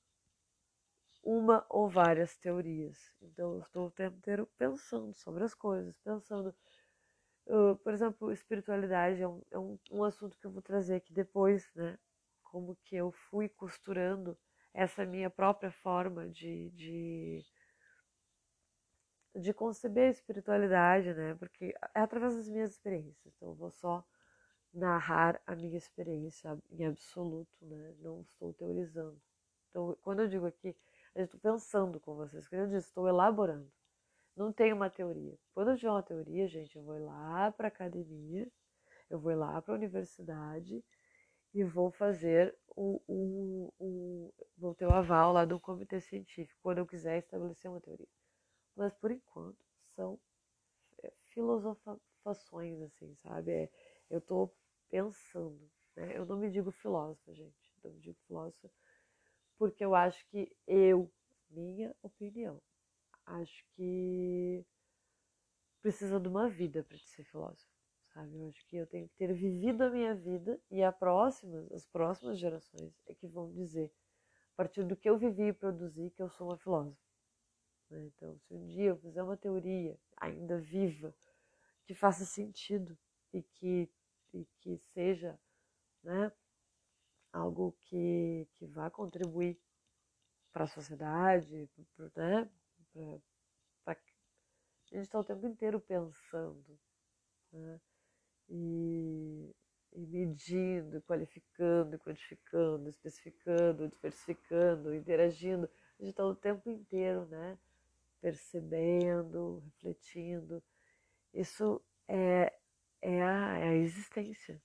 [1.24, 3.00] uma ou várias teorias.
[3.20, 6.54] Então, eu estou o tempo inteiro pensando sobre as coisas, pensando.
[7.84, 11.70] Por exemplo, espiritualidade é, um, é um, um, assunto que eu vou trazer aqui depois,
[11.76, 11.98] né?
[12.44, 14.38] Como que eu fui costurando
[14.74, 17.46] essa minha própria forma de, de,
[19.36, 21.36] de conceber a espiritualidade, né?
[21.36, 23.34] Porque é através das minhas experiências.
[23.36, 24.06] Então, eu vou só
[24.74, 27.96] narrar a minha experiência em absoluto, né?
[28.00, 29.22] Não estou teorizando.
[29.70, 30.76] Então, quando eu digo aqui
[31.16, 33.72] eu estou pensando com vocês, como eu disse, estou elaborando.
[34.38, 35.38] Não tenho uma teoria.
[35.54, 38.50] Quando eu tiver uma teoria, gente, eu vou lá para academia,
[39.10, 40.84] eu vou lá para a universidade
[41.54, 46.78] e vou fazer o, o, o, vou ter o aval lá do comitê científico, quando
[46.80, 48.08] eu quiser estabelecer uma teoria.
[48.76, 50.20] Mas por enquanto são
[51.04, 53.52] é, filosofações, assim, sabe?
[53.52, 53.70] É,
[54.10, 54.56] eu estou
[54.90, 56.18] pensando, né?
[56.18, 57.74] Eu não me digo filósofa, gente.
[57.84, 58.70] Eu me digo filósofa
[59.58, 61.12] porque eu acho que eu,
[61.50, 62.62] minha opinião,
[63.28, 64.66] acho que
[65.82, 67.72] precisa de uma vida para ser filósofo,
[68.14, 68.38] sabe?
[68.38, 71.86] Eu acho que eu tenho que ter vivido a minha vida e a próxima, as
[71.86, 73.94] próximas gerações é que vão dizer,
[74.54, 76.98] a partir do que eu vivi e produzi, que eu sou uma filósofa.
[77.90, 78.06] Né?
[78.06, 81.14] Então, se um dia eu fizer uma teoria ainda viva,
[81.86, 82.98] que faça sentido
[83.32, 83.90] e que,
[84.34, 85.40] e que seja,
[86.04, 86.32] né?
[87.32, 89.60] algo que, que vá contribuir
[90.52, 91.70] para a sociedade,
[92.16, 92.50] né?
[93.86, 96.80] A gente está o tempo inteiro pensando
[97.52, 97.82] né?
[98.48, 99.54] e,
[99.94, 105.70] e medindo, qualificando, codificando, especificando, diversificando, interagindo.
[106.00, 107.58] A gente está o tempo inteiro né?
[108.22, 110.64] percebendo, refletindo.
[111.34, 112.54] Isso é,
[113.02, 114.62] é, a, é a existência.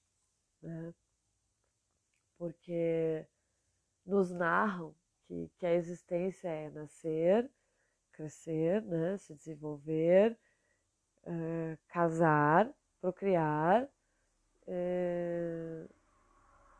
[0.62, 0.94] Né?
[2.42, 3.24] porque
[4.04, 4.92] nos narram
[5.28, 7.48] que, que a existência é nascer,
[8.12, 10.38] crescer, né, se desenvolver,
[11.24, 13.84] uh, casar, procriar,
[14.66, 15.84] uh,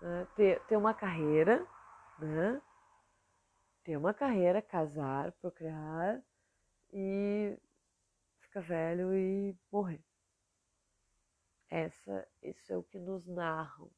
[0.03, 1.66] uh, ter, ter uma carreira,
[2.18, 2.61] né,
[3.85, 6.23] ter uma carreira, casar, procriar
[6.92, 7.59] e
[8.40, 10.05] ficar velho e morrer.
[11.68, 13.90] Essa, isso é o que nos narram.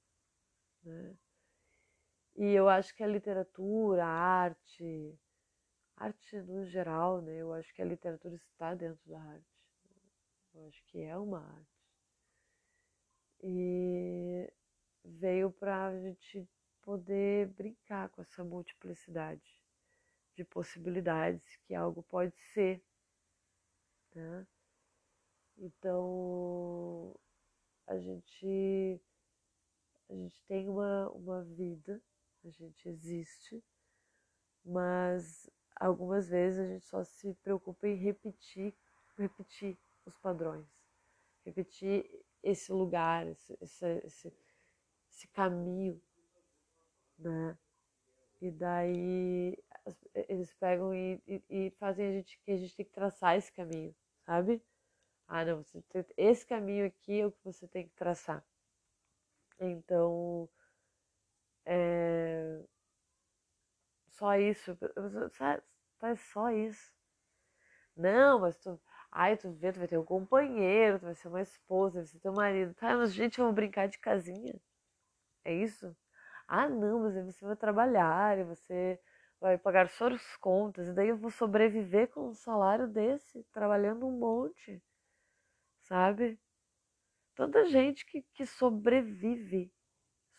[0.84, 1.16] Né?
[2.36, 5.18] E eu acho que a literatura, a arte,
[5.96, 7.36] arte no geral, né?
[7.36, 9.46] Eu acho que a literatura está dentro da arte.
[10.54, 11.74] eu acho que é uma arte.
[13.42, 14.52] E
[15.04, 16.48] veio para a gente
[16.82, 19.58] poder brincar com essa multiplicidade
[20.34, 22.82] de possibilidades que algo pode ser.
[24.14, 24.46] Né?
[25.58, 27.14] Então
[27.86, 29.00] a gente
[30.08, 32.00] a gente tem uma, uma vida,
[32.44, 33.62] a gente existe,
[34.64, 38.74] mas algumas vezes a gente só se preocupa em repetir,
[39.16, 40.66] repetir os padrões,
[41.44, 42.08] repetir
[42.42, 44.32] esse lugar, esse, esse,
[45.08, 46.00] esse, caminho,
[47.18, 47.56] né?
[48.40, 49.58] E daí
[50.28, 53.52] eles pegam e, e, e, fazem a gente que a gente tem que traçar esse
[53.52, 53.94] caminho,
[54.26, 54.62] sabe?
[55.26, 58.44] Ah, não, você tem, esse caminho aqui é o que você tem que traçar.
[59.58, 60.48] Então,
[61.64, 62.62] é,
[64.18, 64.76] só isso,
[65.98, 66.92] faz só isso.
[67.96, 71.40] Não, mas tu, ai, tu vê, tu vai ter um companheiro, tu vai ser uma
[71.42, 72.74] esposa, vai ser teu marido.
[72.74, 74.54] Tá, mas gente, vamos brincar de casinha.
[75.44, 75.96] É isso?
[76.48, 79.00] Ah, não, mas aí você vai trabalhar e você
[79.40, 84.18] vai pagar suas contas, e daí eu vou sobreviver com um salário desse, trabalhando um
[84.18, 84.82] monte,
[85.82, 86.38] sabe?
[87.36, 89.72] Tanta gente que, que sobrevive,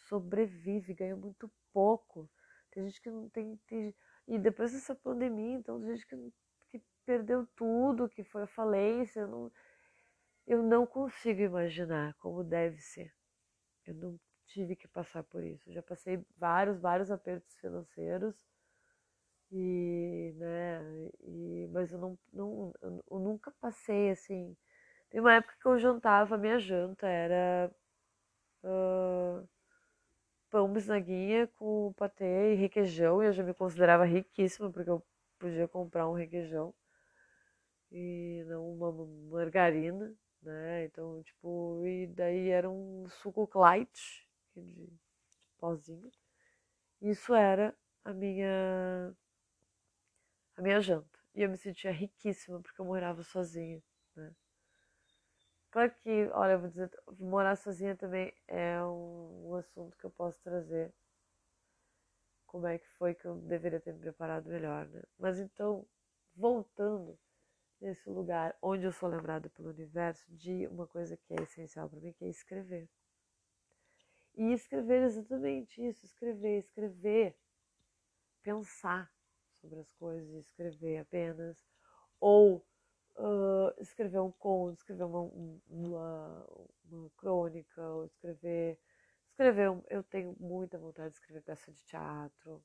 [0.09, 2.29] sobrevive, ganha muito pouco.
[2.75, 3.95] Tem gente que não tem, tem
[4.27, 6.33] e depois dessa pandemia, então, tem gente que,
[6.71, 9.21] que perdeu tudo, que foi a falência.
[9.21, 9.51] Eu não,
[10.47, 13.13] eu não consigo imaginar como deve ser.
[13.85, 15.69] Eu não tive que passar por isso.
[15.69, 18.35] Eu já passei vários, vários apertos financeiros.
[19.51, 20.81] E, né,
[21.21, 24.57] e, mas eu não, não eu nunca passei assim.
[25.09, 27.71] Tem uma época que eu jantava, minha janta era
[28.63, 29.47] uh,
[30.65, 33.21] pão bisnaguinha com patê e requeijão.
[33.21, 35.03] E eu já me considerava riquíssima porque eu
[35.39, 36.73] podia comprar um requeijão
[37.91, 38.91] e não uma
[39.29, 40.85] margarina, né?
[40.85, 44.89] Então, tipo, e daí era um suco light de, de
[45.59, 46.11] pozinho.
[47.01, 49.15] Isso era a minha
[50.57, 51.19] a minha janta.
[51.33, 53.81] E eu me sentia riquíssima porque eu morava sozinha?
[55.75, 60.09] Claro que, olha, eu vou dizer, morar sozinha também é um, um assunto que eu
[60.09, 60.93] posso trazer.
[62.47, 65.03] Como é que foi que eu deveria ter me preparado melhor, né?
[65.19, 65.85] Mas então,
[66.33, 67.19] voltando
[67.81, 71.99] nesse lugar onde eu sou lembrada pelo universo de uma coisa que é essencial para
[71.99, 72.87] mim, que é escrever.
[74.33, 77.37] E escrever exatamente isso, escrever, escrever,
[78.41, 79.11] pensar
[79.59, 81.61] sobre as coisas, escrever apenas,
[82.17, 82.65] ou
[83.17, 85.21] uh, escrever um conto, escrever uma,
[85.69, 86.47] uma,
[86.91, 88.79] uma crônica, ou escrever.
[89.29, 92.63] Escrever, eu tenho muita vontade de escrever peça de teatro,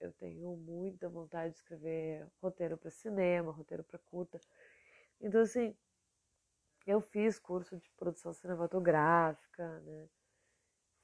[0.00, 4.40] eu tenho muita vontade de escrever roteiro para cinema, roteiro para curta.
[5.20, 5.76] Então, assim,
[6.86, 10.08] eu fiz curso de produção cinematográfica, né?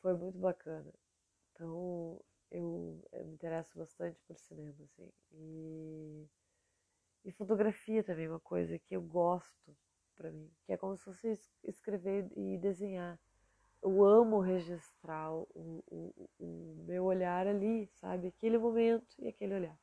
[0.01, 0.93] foi muito bacana.
[1.53, 5.11] Então, eu, eu, me interesso bastante por cinema, assim.
[5.33, 6.27] E,
[7.29, 9.77] e fotografia também é uma coisa que eu gosto
[10.17, 13.21] para mim, que é como se fosse escrever e desenhar.
[13.83, 18.29] Eu amo registrar o, o, o meu olhar ali, sabe?
[18.29, 19.79] Aquele momento e aquele olhar.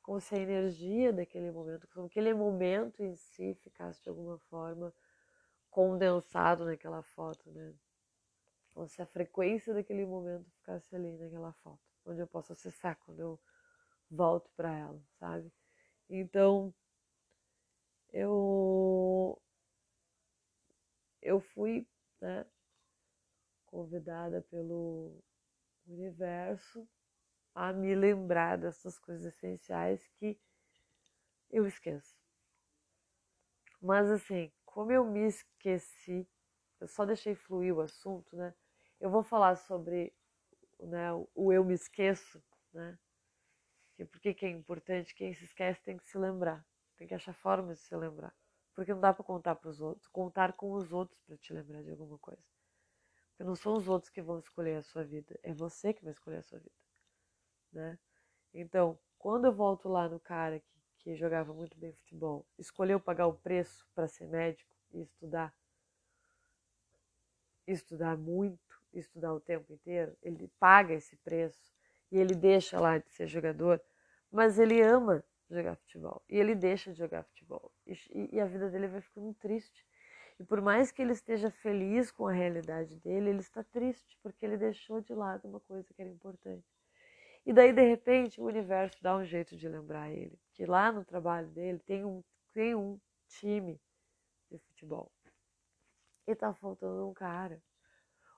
[0.00, 4.94] Como se a energia daquele momento, como aquele momento em si ficasse de alguma forma
[5.68, 7.74] condensado naquela foto, né?
[8.72, 13.18] Como se a frequência daquele momento ficasse ali naquela foto, onde eu posso acessar quando
[13.18, 13.40] eu
[14.08, 15.52] volto para ela, sabe?
[16.10, 16.74] Então,
[18.12, 19.38] eu
[21.22, 21.86] eu fui,
[22.20, 22.44] né,
[23.66, 25.22] convidada pelo
[25.86, 26.88] universo
[27.54, 30.38] a me lembrar dessas coisas essenciais que
[31.50, 32.16] eu esqueço.
[33.80, 36.28] Mas assim, como eu me esqueci,
[36.80, 38.54] eu só deixei fluir o assunto, né?
[39.00, 40.12] Eu vou falar sobre
[40.80, 42.42] né, o eu me esqueço,
[42.72, 42.98] né?
[43.98, 45.12] Que por que é importante?
[45.12, 46.64] Quem se esquece tem que se lembrar,
[46.96, 48.32] tem que achar formas de se lembrar.
[48.72, 51.82] Porque não dá para contar para os outros, contar com os outros para te lembrar
[51.82, 52.40] de alguma coisa.
[53.30, 56.12] Porque não são os outros que vão escolher a sua vida, é você que vai
[56.12, 56.76] escolher a sua vida,
[57.72, 57.98] né?
[58.54, 63.26] Então, quando eu volto lá no cara que, que jogava muito bem futebol, escolheu pagar
[63.26, 65.52] o preço para ser médico e estudar,
[67.66, 71.76] estudar muito, estudar o tempo inteiro, ele paga esse preço
[72.12, 73.82] e ele deixa lá de ser jogador,
[74.30, 77.96] mas ele ama jogar futebol e ele deixa de jogar futebol e,
[78.32, 79.86] e a vida dele vai ficando triste.
[80.38, 84.44] E por mais que ele esteja feliz com a realidade dele, ele está triste porque
[84.44, 86.64] ele deixou de lado uma coisa que era importante.
[87.44, 91.04] E daí, de repente, o universo dá um jeito de lembrar ele que lá no
[91.04, 92.22] trabalho dele tem um,
[92.52, 93.80] tem um time
[94.50, 95.10] de futebol.
[96.26, 97.62] E tá faltando um cara.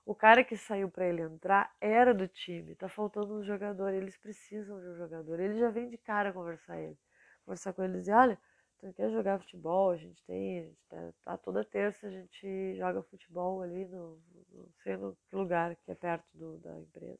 [0.05, 2.75] O cara que saiu para ele entrar era do time.
[2.75, 3.93] Tá faltando um jogador.
[3.93, 5.39] Eles precisam de um jogador.
[5.39, 6.97] Ele já vem de cara conversar ele.
[7.45, 8.39] Conversar com ele e dizer, olha,
[8.79, 9.91] tu quer jogar futebol?
[9.91, 14.19] A gente tem, a gente tá, tá, toda terça a gente joga futebol ali no,
[14.51, 17.19] não sei no que lugar que é perto do, da empresa.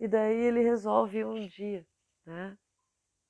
[0.00, 1.86] E daí ele resolve um dia,
[2.26, 2.58] né?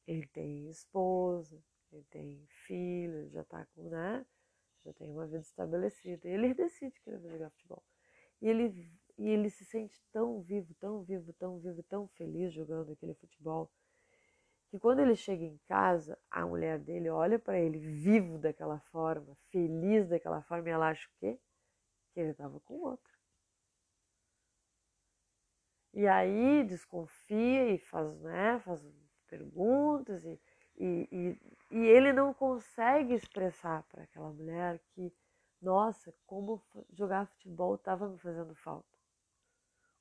[0.07, 1.63] Ele tem esposa,
[1.93, 4.25] ele tem filho, já tá com, né?
[4.85, 6.27] Já tem uma vida estabelecida.
[6.27, 7.85] E ele decide que ele vai jogar futebol.
[8.43, 12.91] E ele, e ele se sente tão vivo, tão vivo, tão vivo, tão feliz jogando
[12.93, 13.71] aquele futebol,
[14.69, 19.37] que quando ele chega em casa, a mulher dele olha para ele vivo daquela forma,
[19.51, 21.39] feliz daquela forma, e ela acha o quê?
[22.13, 23.13] Que ele estava com outro.
[25.95, 28.85] E aí desconfia e faz, né, faz
[29.29, 30.41] perguntas e,
[30.77, 31.41] e, e,
[31.71, 35.13] e ele não consegue expressar para aquela mulher que,
[35.63, 38.89] nossa, como jogar futebol estava me fazendo falta.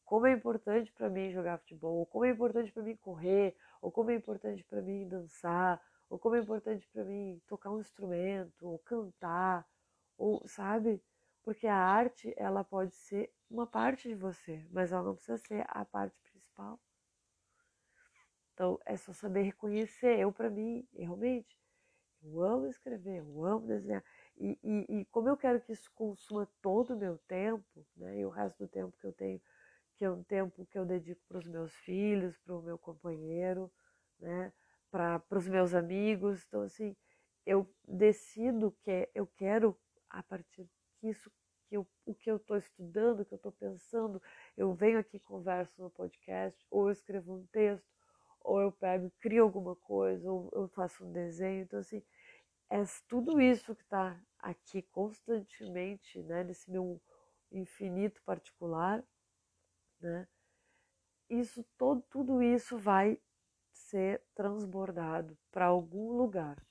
[0.04, 3.92] Como é importante para mim jogar futebol, ou como é importante para mim correr, ou
[3.92, 8.68] como é importante para mim dançar, ou como é importante para mim tocar um instrumento,
[8.68, 9.66] ou cantar,
[10.18, 11.02] ou sabe?
[11.44, 15.66] Porque a arte, ela pode ser uma parte de você, mas ela não precisa ser
[15.70, 16.80] a parte principal.
[18.54, 20.20] Então, é só saber reconhecer.
[20.20, 21.60] Eu, para mim, realmente,
[22.22, 24.04] eu amo escrever, eu amo desenhar.
[24.38, 28.26] E, e, e, como eu quero que isso consuma todo o meu tempo, né, e
[28.26, 29.42] o resto do tempo que eu tenho,
[29.96, 33.72] que é um tempo que eu dedico para os meus filhos, para o meu companheiro,
[34.20, 34.52] né,
[34.90, 36.44] para os meus amigos.
[36.48, 36.96] Então, assim,
[37.46, 39.78] eu decido que eu quero,
[40.10, 40.68] a partir
[41.02, 41.32] disso,
[41.68, 44.22] que eu, o que eu estou estudando, o que eu estou pensando,
[44.58, 47.88] eu venho aqui converso no podcast, ou eu escrevo um texto,
[48.42, 51.64] ou eu pego crio alguma coisa, ou eu faço um desenho.
[51.64, 52.04] Então, assim,
[52.72, 57.02] é tudo isso que está aqui constantemente, né, nesse meu
[57.52, 59.04] infinito particular,
[60.00, 60.26] né,
[61.30, 63.20] isso, todo, tudo isso vai
[63.74, 66.66] ser transbordado para algum lugar.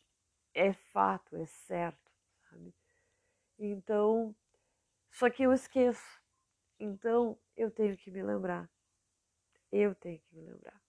[0.55, 2.11] É fato, é certo,
[2.49, 2.75] sabe?
[3.59, 4.35] Então,
[5.11, 6.21] só que eu esqueço.
[6.79, 8.71] Então eu tenho que me lembrar.
[9.71, 10.83] Eu tenho que me lembrar.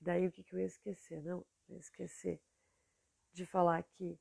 [0.00, 1.22] E daí o que, que eu ia esquecer?
[1.22, 2.40] Não, eu ia esquecer
[3.32, 4.18] de falar que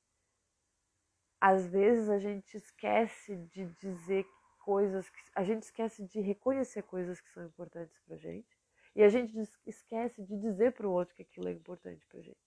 [1.39, 4.25] às vezes a gente esquece de dizer
[4.59, 8.57] coisas que a gente esquece de reconhecer coisas que são importantes pra gente
[8.95, 9.35] e a gente
[9.65, 12.37] esquece de dizer para o outro que aquilo é importante pra gente.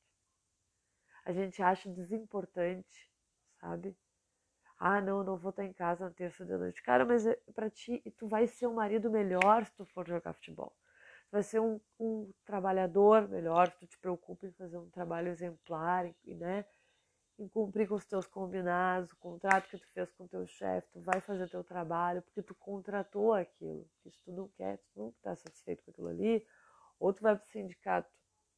[1.25, 3.11] A gente acha desimportante,
[3.59, 3.97] sabe?
[4.79, 6.83] Ah, não, não vou estar em casa na terça de noite.
[6.83, 10.35] Cara, mas é, para ti, tu vai ser um marido melhor se tu for jogar
[10.35, 10.77] futebol.
[11.31, 16.35] Vai ser um, um trabalhador melhor tu te preocupa em fazer um trabalho exemplar, e,
[16.35, 16.65] né?
[17.37, 20.89] Em cumprir com os teus combinados, o contrato que tu fez com o teu chefe,
[20.93, 23.85] tu vai fazer teu trabalho porque tu contratou aquilo.
[24.03, 26.47] Se tu não quer, tu não está satisfeito com aquilo ali,
[27.01, 28.09] ou tu vai para o sindicato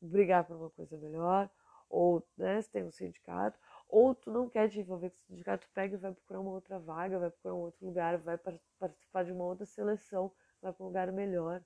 [0.00, 1.50] brigar por uma coisa melhor,
[1.88, 3.58] ou né, se tem um sindicato,
[3.88, 6.78] ou tu não quer te envolver com o sindicato, pega e vai procurar uma outra
[6.78, 8.38] vaga, vai procurar um outro lugar, vai
[8.78, 11.62] participar de uma outra seleção, vai para um lugar melhor,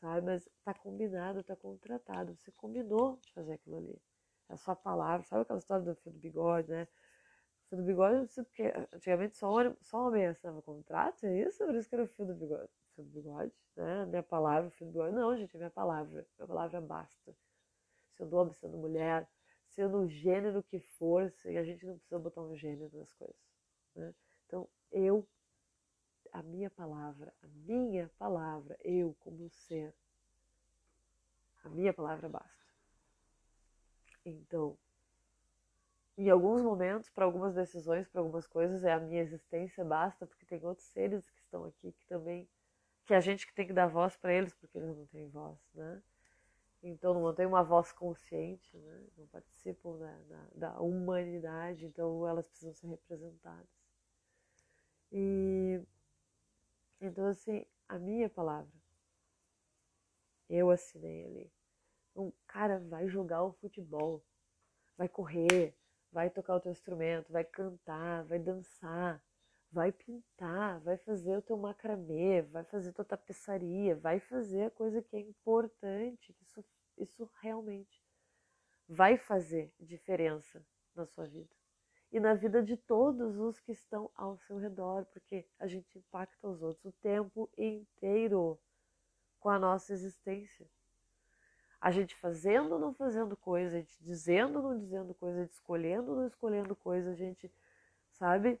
[0.00, 0.26] sabe?
[0.26, 4.02] Mas tá combinado, tá contratado, você combinou de fazer aquilo ali.
[4.48, 6.88] É a sua palavra, sabe aquela história do fio do bigode, né?
[7.66, 11.64] O fio do bigode, porque antigamente só homem, só homem assinava contrato, é isso?
[11.64, 12.70] Por isso que era o fio do bigode.
[12.94, 14.06] Fio do bigode, né?
[14.06, 15.14] Minha palavra, fio do bigode.
[15.14, 16.26] Não, gente, é minha palavra.
[16.38, 17.34] Minha palavra basta.
[18.16, 19.28] Sendo homem, sendo mulher,
[19.74, 23.36] sendo o gênero que for, e a gente não precisa botar um gênero nas coisas.
[23.96, 24.14] Né?
[24.46, 25.26] Então, eu,
[26.34, 29.94] a minha palavra, a minha palavra, eu como ser,
[31.62, 32.74] a minha palavra basta.
[34.26, 34.76] Então,
[36.18, 40.44] em alguns momentos, para algumas decisões, para algumas coisas, é a minha existência basta, porque
[40.44, 42.48] tem outros seres que estão aqui que também,
[43.06, 45.60] que a gente que tem que dar voz para eles, porque eles não têm voz,
[45.72, 46.02] né?
[46.82, 49.06] então não têm uma voz consciente, né?
[49.16, 53.68] não participam da, da, da, humanidade, então elas precisam ser representadas.
[55.12, 55.80] E
[57.00, 58.72] então assim, a minha palavra,
[60.48, 61.52] eu assinei ali.
[62.14, 64.24] Um cara vai jogar o futebol,
[64.96, 65.76] vai correr,
[66.12, 69.22] vai tocar o teu instrumento, vai cantar, vai dançar,
[69.72, 75.02] vai pintar, vai fazer o teu macramê, vai fazer tua tapeçaria, vai fazer a coisa
[75.02, 76.64] que é importante, que isso
[76.96, 78.00] isso realmente
[78.88, 80.64] vai fazer diferença
[80.94, 81.63] na sua vida
[82.14, 86.48] e na vida de todos os que estão ao seu redor, porque a gente impacta
[86.48, 88.56] os outros o tempo inteiro
[89.40, 90.64] com a nossa existência.
[91.80, 95.42] A gente fazendo ou não fazendo coisa, a gente dizendo ou não dizendo coisa, a
[95.42, 97.52] gente escolhendo ou não escolhendo coisa, a gente,
[98.12, 98.60] sabe?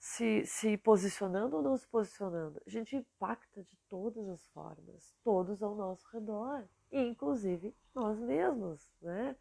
[0.00, 5.62] se, se posicionando ou não se posicionando, a gente impacta de todas as formas, todos
[5.62, 9.36] ao nosso redor, inclusive nós mesmos, né?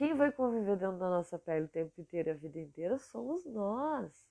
[0.00, 4.26] Quem vai conviver dentro da nossa pele o tempo inteiro, a vida inteira, somos nós.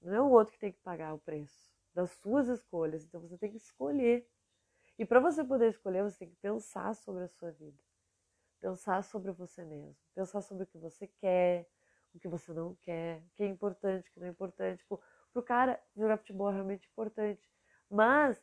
[0.00, 3.02] Não é o outro que tem que pagar o preço das suas escolhas.
[3.02, 4.24] Então você tem que escolher.
[4.96, 7.82] E para você poder escolher, você tem que pensar sobre a sua vida.
[8.60, 9.96] Pensar sobre você mesmo.
[10.14, 11.68] Pensar sobre o que você quer,
[12.14, 14.78] o que você não quer, o que é importante, o que não é importante.
[14.78, 15.02] Tipo,
[15.32, 17.50] pro cara, jogar futebol é realmente importante.
[17.90, 18.40] Mas,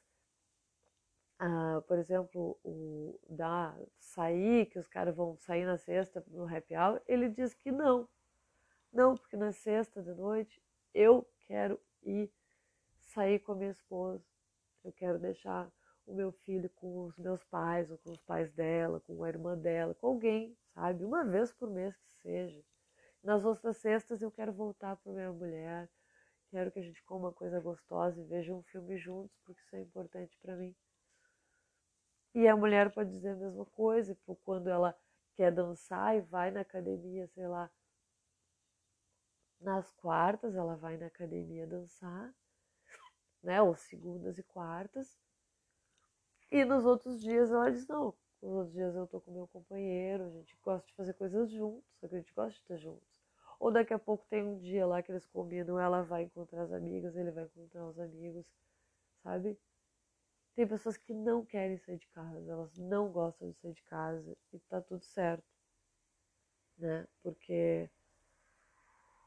[1.39, 6.75] ah, por exemplo, o da sair, que os caras vão sair na sexta no happy
[6.75, 8.07] hour, ele diz que não.
[8.91, 10.61] Não, porque na sexta de noite
[10.93, 12.31] eu quero ir
[12.97, 14.25] sair com a minha esposa.
[14.83, 15.71] Eu quero deixar
[16.07, 19.57] o meu filho com os meus pais, ou com os pais dela, com a irmã
[19.57, 21.03] dela, com alguém, sabe?
[21.03, 22.63] Uma vez por mês que seja.
[23.21, 25.89] Nas outras sextas eu quero voltar para minha mulher,
[26.49, 29.75] quero que a gente coma uma coisa gostosa e veja um filme juntos, porque isso
[29.75, 30.73] é importante para mim.
[32.37, 34.15] E a mulher pode dizer a mesma coisa,
[34.45, 34.95] quando ela
[35.33, 37.67] quer dançar e vai na academia, sei lá,
[39.59, 42.31] nas quartas ela vai na academia dançar,
[43.41, 43.59] né?
[43.59, 45.17] Ou segundas e quartas.
[46.51, 50.25] E nos outros dias ela diz, não, nos outros dias eu tô com meu companheiro,
[50.25, 53.19] a gente gosta de fazer coisas juntos, só que a gente gosta de estar juntos.
[53.59, 56.71] Ou daqui a pouco tem um dia lá que eles combinam, ela vai encontrar as
[56.71, 58.45] amigas, ele vai encontrar os amigos,
[59.23, 59.59] sabe?
[60.57, 64.35] Tem pessoas que não querem sair de casa, elas não gostam de sair de casa
[64.51, 65.45] e tá tudo certo,
[66.77, 67.07] né?
[67.21, 67.89] Porque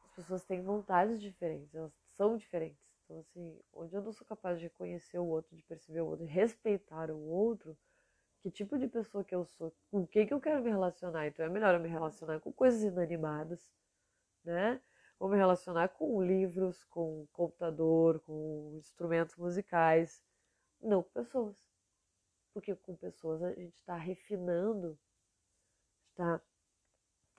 [0.05, 2.85] as pessoas têm vontades diferentes, elas são diferentes.
[3.05, 6.27] Então, assim, onde eu não sou capaz de reconhecer o outro, de perceber o outro,
[6.27, 7.77] de respeitar o outro,
[8.41, 11.27] que tipo de pessoa que eu sou, com quem que eu quero me relacionar.
[11.29, 13.71] Então é melhor eu me relacionar com coisas inanimadas,
[14.45, 14.81] né?
[15.19, 20.23] Ou me relacionar com livros, com computador, com instrumentos musicais,
[20.81, 21.57] não com pessoas.
[22.53, 24.99] Porque com pessoas a gente está refinando,
[26.11, 26.41] está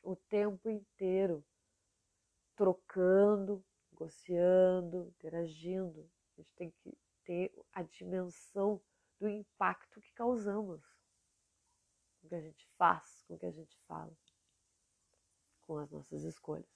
[0.01, 1.43] o tempo inteiro
[2.55, 6.09] trocando, negociando, interagindo.
[6.37, 8.81] A gente tem que ter a dimensão
[9.19, 10.81] do impacto que causamos
[12.19, 14.15] com o que a gente faz, com o que a gente fala,
[15.61, 16.69] com as nossas escolhas.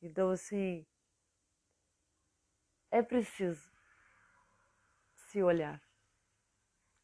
[0.00, 0.86] Então, assim,
[2.90, 3.77] é preciso
[5.38, 5.80] se olhar.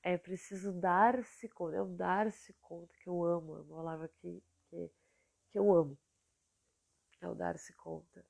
[0.03, 4.43] É preciso dar-se conta, é o dar-se conta que eu amo, é uma palavra que,
[4.69, 4.91] que,
[5.51, 5.97] que eu amo.
[7.21, 8.25] É o dar-se conta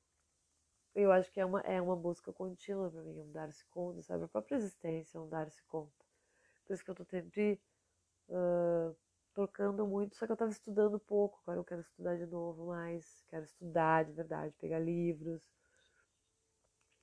[0.95, 4.25] eu acho que é uma, é uma busca contínua para mim, um dar-se conta, sabe?
[4.25, 6.05] A própria existência é um dar-se conta.
[6.65, 7.61] Por isso que eu tô sempre
[8.29, 8.97] uh,
[9.35, 13.25] trocando muito, só que eu tava estudando pouco, agora eu quero estudar de novo mais,
[13.29, 15.43] quero estudar de verdade, pegar livros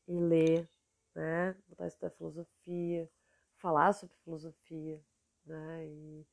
[0.07, 0.69] e ler,
[1.15, 1.55] né?
[1.67, 3.09] Voltar a estudar filosofia,
[3.57, 5.01] falar sobre filosofia,
[5.45, 5.87] né?
[5.87, 6.25] E,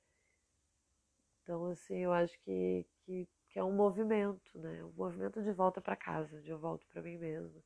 [1.42, 4.84] então, assim, eu acho que, que que é um movimento, né?
[4.84, 7.62] Um movimento de volta para casa, onde eu volto para mim mesma,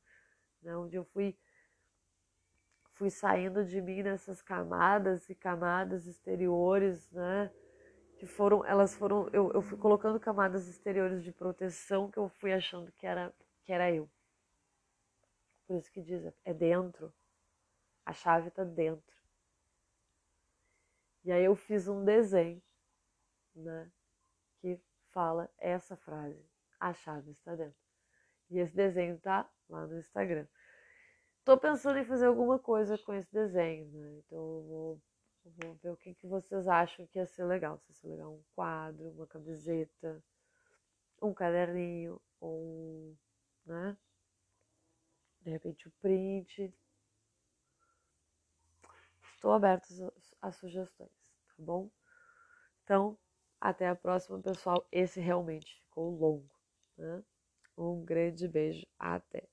[0.61, 0.75] né?
[0.77, 1.37] Onde eu fui
[2.93, 7.51] fui saindo de mim nessas camadas e camadas exteriores, né?
[8.17, 12.53] Que foram, elas foram, eu, eu fui colocando camadas exteriores de proteção que eu fui
[12.53, 13.33] achando que era
[13.63, 14.09] que era eu.
[15.73, 17.11] Por isso que diz, é dentro.
[18.05, 19.17] A chave está dentro.
[21.23, 22.61] E aí eu fiz um desenho,
[23.55, 23.91] né?
[24.59, 26.47] Que fala essa frase:
[26.79, 27.81] a chave está dentro.
[28.51, 30.47] E esse desenho tá lá no Instagram.
[31.43, 34.13] Tô pensando em fazer alguma coisa com esse desenho, né?
[34.19, 35.01] Então eu vou,
[35.43, 37.79] vou ver o que, que vocês acham que ia ser legal.
[37.79, 40.23] Se ia ser legal um quadro, uma camiseta,
[41.19, 43.17] um caderninho, ou
[43.65, 43.97] né?
[45.43, 46.73] De repente o print.
[49.35, 49.87] Estou aberta
[50.41, 51.11] a sugestões,
[51.47, 51.89] tá bom?
[52.83, 53.17] Então,
[53.59, 54.87] até a próxima, pessoal.
[54.91, 56.49] Esse realmente ficou longo.
[56.97, 57.23] Né?
[57.77, 58.85] Um grande beijo.
[58.97, 59.52] Até.